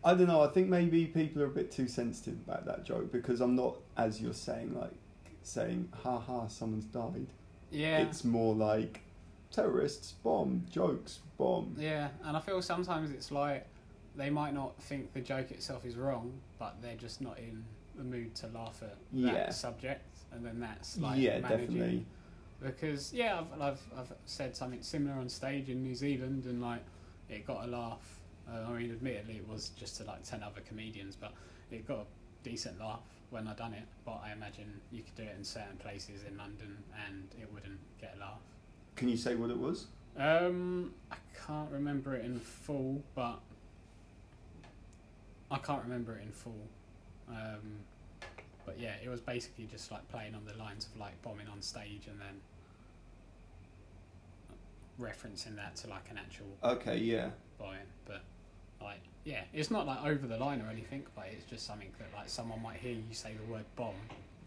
I 0.05 0.15
don't 0.15 0.27
know. 0.27 0.43
I 0.43 0.49
think 0.49 0.69
maybe 0.69 1.07
people 1.07 1.43
are 1.43 1.47
a 1.47 1.51
bit 1.51 1.71
too 1.71 1.89
sensitive 1.89 2.35
about 2.47 2.67
that 2.67 2.85
joke 2.85 3.11
because 3.13 3.41
I'm 3.41 3.55
not, 3.57 3.77
as 3.97 4.21
you're 4.21 4.35
saying, 4.35 4.75
like 4.79 4.91
saying 5.47 5.89
"ha 6.03 6.19
ha, 6.19 6.47
someone's 6.49 6.85
died." 6.87 7.27
Yeah. 7.71 7.99
It's 7.99 8.25
more 8.25 8.55
like 8.55 9.01
terrorists 9.51 10.13
bomb, 10.23 10.65
jokes 10.71 11.21
bomb. 11.39 11.75
Yeah, 11.79 12.09
and 12.25 12.37
I 12.37 12.41
feel 12.41 12.61
sometimes 12.63 13.11
it's 13.11 13.31
like 13.31 13.67
they 14.17 14.31
might 14.31 14.55
not 14.55 14.77
think 14.83 15.13
the 15.15 15.21
joke 15.21 15.51
itself 15.51 15.85
is 15.85 15.97
wrong, 15.97 16.33
but 16.59 16.77
they're 16.83 16.97
just 16.97 17.21
not 17.21 17.39
in 17.39 17.65
the 17.97 18.05
mood 18.05 18.35
to 18.37 18.47
laugh 18.49 18.83
at 18.83 18.97
that 19.13 19.35
Yeah. 19.35 19.51
subject, 19.51 20.05
and 20.33 20.45
then 20.45 20.61
that's 20.61 20.99
like 20.99 21.19
yeah, 21.21 21.39
managing 21.41 21.67
definitely. 21.69 22.07
because 22.63 23.13
yeah, 23.13 23.39
I've, 23.41 23.61
I've 23.61 23.81
I've 23.99 24.13
said 24.27 24.57
something 24.57 24.83
similar 24.83 25.19
on 25.19 25.29
stage 25.29 25.69
in 25.69 25.83
New 25.83 25.95
Zealand, 25.95 26.45
and 26.45 26.61
like 26.63 26.83
it 27.29 27.47
got 27.47 27.65
a 27.65 27.67
laugh. 27.69 28.19
Uh, 28.51 28.71
I 28.71 28.73
mean, 28.79 28.91
admittedly, 28.91 29.37
it 29.37 29.49
was 29.49 29.71
just 29.71 29.97
to 29.99 30.05
like 30.05 30.23
ten 30.25 30.43
other 30.43 30.61
comedians, 30.67 31.17
but 31.17 31.33
it 31.71 31.87
got 31.87 31.99
a 32.01 32.05
decent 32.43 32.79
laugh 32.81 33.01
when 33.33 33.49
I 33.49 33.55
done 33.55 33.73
it. 33.73 33.85
But 34.05 34.21
I 34.25 34.33
imagine 34.33 34.81
you 34.93 35.03
could 35.03 35.15
do 35.17 35.23
it 35.23 35.35
in 35.37 35.43
certain 35.43 35.77
places 35.79 36.21
in 36.29 36.37
London, 36.37 36.77
and 37.07 37.29
it 37.41 37.53
wouldn't 37.53 37.81
get 38.01 38.15
a 38.17 38.21
laugh. 38.21 38.39
Can 38.95 39.09
you 39.09 39.17
say 39.17 39.35
what 39.35 39.51
it 39.51 39.59
was? 39.59 39.87
Um, 40.17 40.93
I 41.11 41.17
can't 41.47 41.71
remember 41.71 42.15
it 42.15 42.25
in 42.25 42.39
full, 42.39 43.03
but 43.15 43.41
I 45.51 45.59
can't 45.59 45.83
remember 45.83 46.15
it 46.17 46.23
in 46.25 46.31
full. 46.33 46.69
Um, 47.29 47.81
but 48.67 48.79
yeah, 48.79 48.95
it 49.03 49.09
was 49.09 49.21
basically 49.21 49.65
just 49.65 49.91
like 49.91 50.07
playing 50.09 50.35
on 50.35 50.45
the 50.45 50.57
lines 50.63 50.87
of 50.93 51.01
like 51.01 51.21
bombing 51.23 51.49
on 51.49 51.63
stage 51.63 52.07
and 52.09 52.21
then 52.21 52.41
referencing 55.01 55.57
that 55.57 55.75
to 55.77 55.89
like 55.89 56.11
an 56.11 56.19
actual 56.19 56.47
Okay, 56.63 56.99
yeah. 56.99 57.31
bombing. 57.59 57.79
But 58.05 58.23
like, 58.83 59.01
yeah, 59.25 59.43
it's 59.53 59.71
not 59.71 59.87
like 59.87 60.05
over 60.05 60.27
the 60.27 60.37
line 60.37 60.61
or 60.61 60.71
anything, 60.71 61.05
but 61.15 61.27
it's 61.33 61.45
just 61.45 61.67
something 61.67 61.91
that 61.99 62.09
like 62.17 62.29
someone 62.29 62.63
might 62.63 62.77
hear 62.77 62.93
you 62.93 63.03
say 63.13 63.35
the 63.35 63.53
word 63.53 63.65
bomb, 63.77 63.95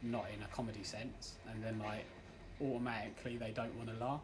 not 0.02 0.26
in 0.36 0.44
a 0.44 0.48
comedy 0.56 0.84
sense, 0.84 1.34
and 1.50 1.64
then 1.64 1.80
like 1.80 2.06
automatically 2.62 3.38
they 3.38 3.52
don't 3.52 3.76
want 3.76 3.90
to 3.90 4.06
laugh 4.06 4.22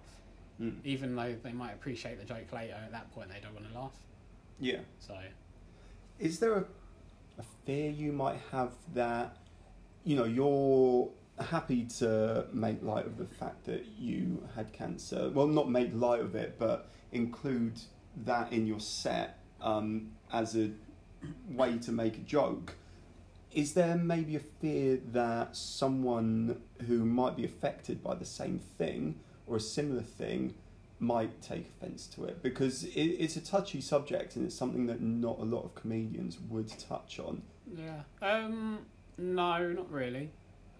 Mm. 0.61 0.75
even 0.83 1.15
though 1.15 1.35
they 1.41 1.53
might 1.53 1.71
appreciate 1.71 2.19
the 2.19 2.25
joke 2.25 2.51
later, 2.53 2.75
at 2.75 2.91
that 2.91 3.11
point 3.13 3.29
they 3.29 3.39
don't 3.41 3.53
want 3.55 3.71
to 3.71 3.79
laugh. 3.79 3.95
Yeah. 4.59 4.81
So 4.99 5.17
Is 6.19 6.39
there 6.39 6.53
a, 6.53 6.65
a 7.39 7.43
fear 7.65 7.89
you 7.89 8.11
might 8.11 8.37
have 8.51 8.73
that, 8.93 9.37
you 10.03 10.15
know, 10.15 10.25
you're 10.25 11.09
happy 11.43 11.85
to 11.97 12.45
make 12.53 12.83
light 12.83 13.07
of 13.07 13.17
the 13.17 13.25
fact 13.25 13.65
that 13.65 13.85
you 13.97 14.47
had 14.55 14.71
cancer? 14.71 15.31
Well, 15.33 15.47
not 15.47 15.69
make 15.69 15.89
light 15.95 16.21
of 16.21 16.35
it, 16.35 16.57
but 16.59 16.89
include 17.11 17.79
that 18.25 18.53
in 18.53 18.67
your 18.67 18.79
set 18.79 19.39
um, 19.61 20.11
as 20.31 20.55
a 20.55 20.71
way 21.49 21.77
to 21.79 21.91
make 21.91 22.17
a 22.17 22.21
joke. 22.21 22.75
Is 23.51 23.73
there 23.73 23.95
maybe 23.95 24.35
a 24.35 24.39
fear 24.39 24.99
that 25.11 25.55
someone 25.55 26.61
who 26.87 27.05
might 27.05 27.35
be 27.35 27.43
affected 27.43 28.01
by 28.01 28.15
the 28.15 28.25
same 28.25 28.59
thing 28.59 29.19
or 29.45 29.57
a 29.57 29.59
similar 29.59 30.01
thing 30.03 30.53
might 30.99 31.41
take 31.41 31.67
offence 31.67 32.07
to 32.07 32.23
it? 32.23 32.41
Because 32.41 32.85
it, 32.85 33.01
it's 33.01 33.35
a 33.35 33.41
touchy 33.41 33.81
subject 33.81 34.35
and 34.35 34.45
it's 34.45 34.55
something 34.55 34.85
that 34.87 35.01
not 35.01 35.39
a 35.39 35.43
lot 35.43 35.65
of 35.65 35.75
comedians 35.75 36.37
would 36.49 36.69
touch 36.79 37.19
on. 37.19 37.41
yeah, 37.75 38.03
um, 38.21 38.79
no, 39.17 39.69
not 39.73 39.91
really. 39.91 40.29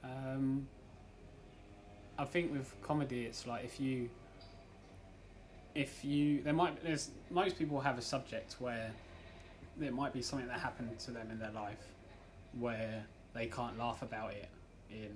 Um, 0.04 0.68
I 2.18 2.26
think 2.26 2.52
with 2.52 2.74
comedy, 2.82 3.26
it's 3.26 3.46
like 3.48 3.66
if 3.66 3.80
you, 3.80 4.10
if 5.76 6.04
you, 6.04 6.42
there 6.42 6.54
might 6.54 6.84
there's 6.84 7.12
most 7.30 7.58
people 7.58 7.80
have 7.80 7.98
a 7.98 8.02
subject 8.02 8.56
where 8.60 8.92
there 9.78 9.92
might 9.92 10.14
be 10.14 10.22
something 10.22 10.48
that 10.48 10.60
happened 10.60 10.98
to 11.00 11.12
them 11.12 11.30
in 11.32 11.40
their 11.40 11.52
life 11.52 11.86
where 12.60 13.06
they 13.34 13.48
can't 13.48 13.78
laugh 13.80 14.02
about 14.02 14.32
it 14.32 14.50
in 14.90 15.12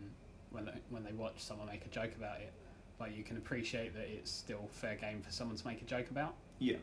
when 0.51 0.65
they, 0.65 0.71
when 0.89 1.03
they 1.03 1.11
watch 1.11 1.33
someone 1.37 1.67
make 1.67 1.85
a 1.85 1.89
joke 1.89 2.11
about 2.17 2.39
it, 2.39 2.53
but 2.97 3.15
you 3.15 3.23
can 3.23 3.35
appreciate 3.37 3.93
that 3.93 4.07
it's 4.07 4.31
still 4.31 4.69
fair 4.71 4.95
game 4.95 5.21
for 5.21 5.31
someone 5.31 5.57
to 5.57 5.67
make 5.67 5.81
a 5.81 5.85
joke 5.85 6.09
about. 6.09 6.35
Yeah. 6.59 6.77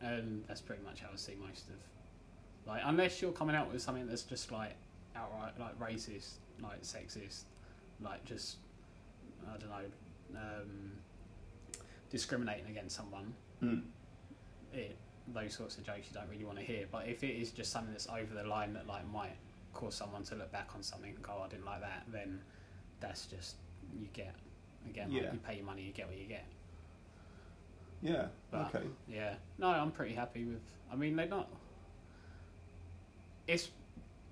and 0.00 0.42
that's 0.48 0.62
pretty 0.62 0.82
much 0.82 1.00
how 1.00 1.08
I 1.12 1.16
see 1.16 1.34
most 1.38 1.68
of 1.68 1.74
like 2.66 2.82
unless 2.84 3.20
you're 3.20 3.32
coming 3.32 3.54
out 3.56 3.70
with 3.72 3.82
something 3.82 4.06
that's 4.06 4.22
just 4.22 4.50
like 4.52 4.74
outright 5.16 5.52
like 5.58 5.78
racist, 5.78 6.34
like 6.62 6.82
sexist, 6.82 7.44
like 8.02 8.24
just 8.24 8.56
I 9.46 9.56
don't 9.58 9.70
know, 9.70 10.38
um, 10.40 10.92
discriminating 12.10 12.66
against 12.70 12.96
someone. 12.96 13.34
Mm. 13.62 13.82
It 14.72 14.96
those 15.34 15.52
sorts 15.52 15.76
of 15.76 15.84
jokes 15.84 16.06
you 16.10 16.14
don't 16.18 16.28
really 16.30 16.44
want 16.44 16.58
to 16.58 16.64
hear. 16.64 16.86
But 16.90 17.06
if 17.06 17.22
it 17.22 17.34
is 17.40 17.50
just 17.50 17.70
something 17.70 17.92
that's 17.92 18.08
over 18.08 18.34
the 18.34 18.48
line 18.48 18.72
that 18.74 18.86
like 18.86 19.06
might 19.10 19.36
cause 19.74 19.94
someone 19.94 20.22
to 20.24 20.34
look 20.34 20.50
back 20.50 20.70
on 20.74 20.82
something 20.82 21.10
and 21.10 21.22
go, 21.22 21.34
"Oh, 21.38 21.42
I 21.42 21.48
didn't 21.48 21.66
like 21.66 21.80
that, 21.82 22.04
then 22.10 22.40
that's 23.00 23.26
just 23.26 23.56
you 23.98 24.08
get 24.12 24.34
again. 24.88 25.10
Yeah. 25.10 25.22
Like, 25.22 25.32
you 25.32 25.38
pay 25.38 25.56
your 25.56 25.66
money, 25.66 25.82
you 25.82 25.92
get 25.92 26.08
what 26.08 26.16
you 26.16 26.26
get. 26.26 26.44
Yeah. 28.02 28.26
But- 28.50 28.74
okay. 28.74 28.86
Yeah, 29.08 29.34
no, 29.58 29.68
I'm 29.68 29.90
pretty 29.90 30.14
happy 30.14 30.44
with. 30.44 30.62
I 30.90 30.96
mean, 30.96 31.16
they're 31.16 31.26
not. 31.26 31.48
It's 33.46 33.70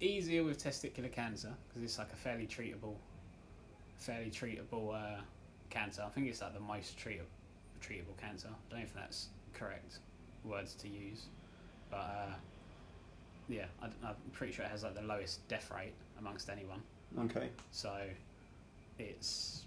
easier 0.01 0.45
with 0.45 0.62
testicular 0.62 1.11
cancer 1.11 1.53
because 1.69 1.83
it's 1.83 1.99
like 1.99 2.12
a 2.12 2.17
fairly 2.17 2.47
treatable, 2.47 2.97
fairly 3.97 4.31
treatable 4.31 4.95
uh, 4.95 5.21
cancer. 5.71 6.03
I 6.05 6.11
think 6.11 6.29
it's 6.29 6.43
like 6.43 6.55
the 6.55 6.61
most 6.61 6.99
treatable, 6.99 7.25
treatable 7.81 8.17
cancer. 8.21 8.49
I 8.49 8.71
don't 8.71 8.79
know 8.81 8.85
if 8.85 8.95
that's 8.95 9.29
correct 9.55 9.99
words 10.45 10.75
to 10.75 10.89
use, 10.89 11.27
but 11.91 11.97
uh, 11.97 12.35
yeah, 13.49 13.65
I, 13.83 13.87
am 13.87 14.15
pretty 14.33 14.53
sure 14.53 14.65
it 14.65 14.71
has 14.71 14.83
like 14.83 14.95
the 14.95 15.03
lowest 15.03 15.47
death 15.49 15.71
rate 15.75 15.95
amongst 16.19 16.49
anyone. 16.51 16.83
Okay. 17.19 17.49
So 17.71 17.93
it's 18.99 19.62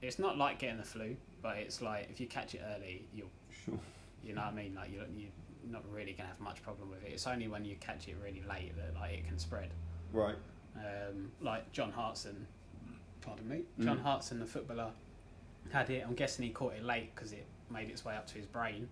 it's 0.00 0.18
not 0.18 0.36
like 0.36 0.58
getting 0.58 0.78
the 0.78 0.84
flu, 0.84 1.16
but 1.42 1.56
it's 1.56 1.80
like 1.80 2.08
if 2.10 2.20
you 2.20 2.26
catch 2.26 2.54
it 2.54 2.62
early, 2.74 3.04
you'll 3.14 3.28
Sure. 3.64 3.78
you 4.24 4.34
know 4.34 4.40
what 4.42 4.52
I 4.52 4.56
mean? 4.56 4.74
Like 4.74 4.90
you're, 4.92 5.04
you're 5.16 5.30
not 5.70 5.82
really 5.92 6.12
gonna 6.12 6.28
have 6.28 6.40
much 6.40 6.62
problem 6.62 6.90
with 6.90 7.04
it. 7.04 7.12
It's 7.12 7.26
only 7.26 7.48
when 7.48 7.64
you 7.64 7.76
catch 7.80 8.08
it 8.08 8.16
really 8.22 8.42
late 8.48 8.72
that 8.76 8.94
like 9.00 9.12
it 9.14 9.26
can 9.26 9.38
spread. 9.38 9.70
Right. 10.12 10.34
Um, 10.76 11.30
like 11.40 11.70
John 11.72 11.92
Hartson, 11.92 12.46
pardon 13.20 13.48
me, 13.48 13.60
John 13.80 13.98
Mm. 13.98 14.02
Hartson, 14.02 14.40
the 14.40 14.46
footballer, 14.46 14.90
had 15.70 15.90
it. 15.90 16.04
I'm 16.06 16.14
guessing 16.14 16.44
he 16.44 16.50
caught 16.50 16.74
it 16.74 16.84
late 16.84 17.14
because 17.14 17.32
it 17.32 17.46
made 17.70 17.88
its 17.88 18.04
way 18.04 18.14
up 18.16 18.26
to 18.28 18.34
his 18.34 18.46
brain, 18.46 18.88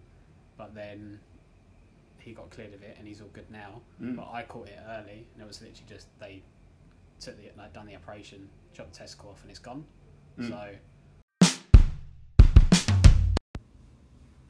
but 0.57 0.75
then 0.75 1.21
he 2.19 2.33
got 2.33 2.51
cleared 2.51 2.75
of 2.75 2.83
it 2.83 2.97
and 2.99 3.07
he's 3.09 3.21
all 3.21 3.31
good 3.33 3.51
now. 3.51 3.81
Mm. 4.01 4.17
But 4.17 4.29
I 4.33 4.43
caught 4.43 4.69
it 4.69 4.79
early, 4.89 5.27
and 5.35 5.43
it 5.43 5.47
was 5.47 5.61
literally 5.61 5.85
just 5.89 6.07
they 6.19 6.43
took 7.19 7.37
the 7.37 7.51
like 7.57 7.73
done 7.73 7.87
the 7.87 7.97
operation, 7.97 8.49
chopped 8.73 8.93
the 8.93 8.99
testicle 8.99 9.31
off, 9.31 9.43
and 9.43 9.51
it's 9.51 9.59
gone. 9.59 9.85
Mm. 10.39 10.49
So 10.49 10.69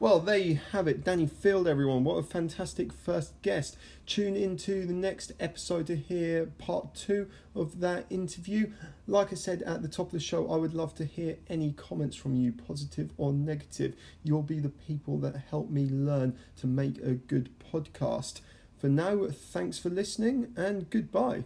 Well, 0.01 0.19
there 0.19 0.35
you 0.35 0.59
have 0.71 0.87
it. 0.87 1.03
Danny 1.03 1.27
Field, 1.27 1.67
everyone. 1.67 2.03
What 2.03 2.15
a 2.15 2.23
fantastic 2.23 2.91
first 2.91 3.39
guest. 3.43 3.77
Tune 4.07 4.35
into 4.35 4.87
the 4.87 4.95
next 4.95 5.31
episode 5.39 5.85
to 5.85 5.95
hear 5.95 6.47
part 6.57 6.95
two 6.95 7.29
of 7.53 7.81
that 7.81 8.07
interview. 8.09 8.71
Like 9.05 9.31
I 9.31 9.35
said 9.35 9.61
at 9.61 9.83
the 9.83 9.87
top 9.87 10.07
of 10.07 10.13
the 10.13 10.19
show, 10.19 10.51
I 10.51 10.55
would 10.55 10.73
love 10.73 10.95
to 10.95 11.05
hear 11.05 11.37
any 11.47 11.73
comments 11.73 12.15
from 12.15 12.33
you, 12.33 12.51
positive 12.51 13.11
or 13.17 13.31
negative. 13.31 13.93
You'll 14.23 14.41
be 14.41 14.59
the 14.59 14.69
people 14.69 15.19
that 15.19 15.35
help 15.51 15.69
me 15.69 15.85
learn 15.85 16.35
to 16.61 16.65
make 16.65 16.97
a 16.97 17.13
good 17.13 17.51
podcast. 17.71 18.41
For 18.79 18.87
now, 18.87 19.27
thanks 19.27 19.77
for 19.77 19.91
listening 19.91 20.51
and 20.57 20.89
goodbye. 20.89 21.43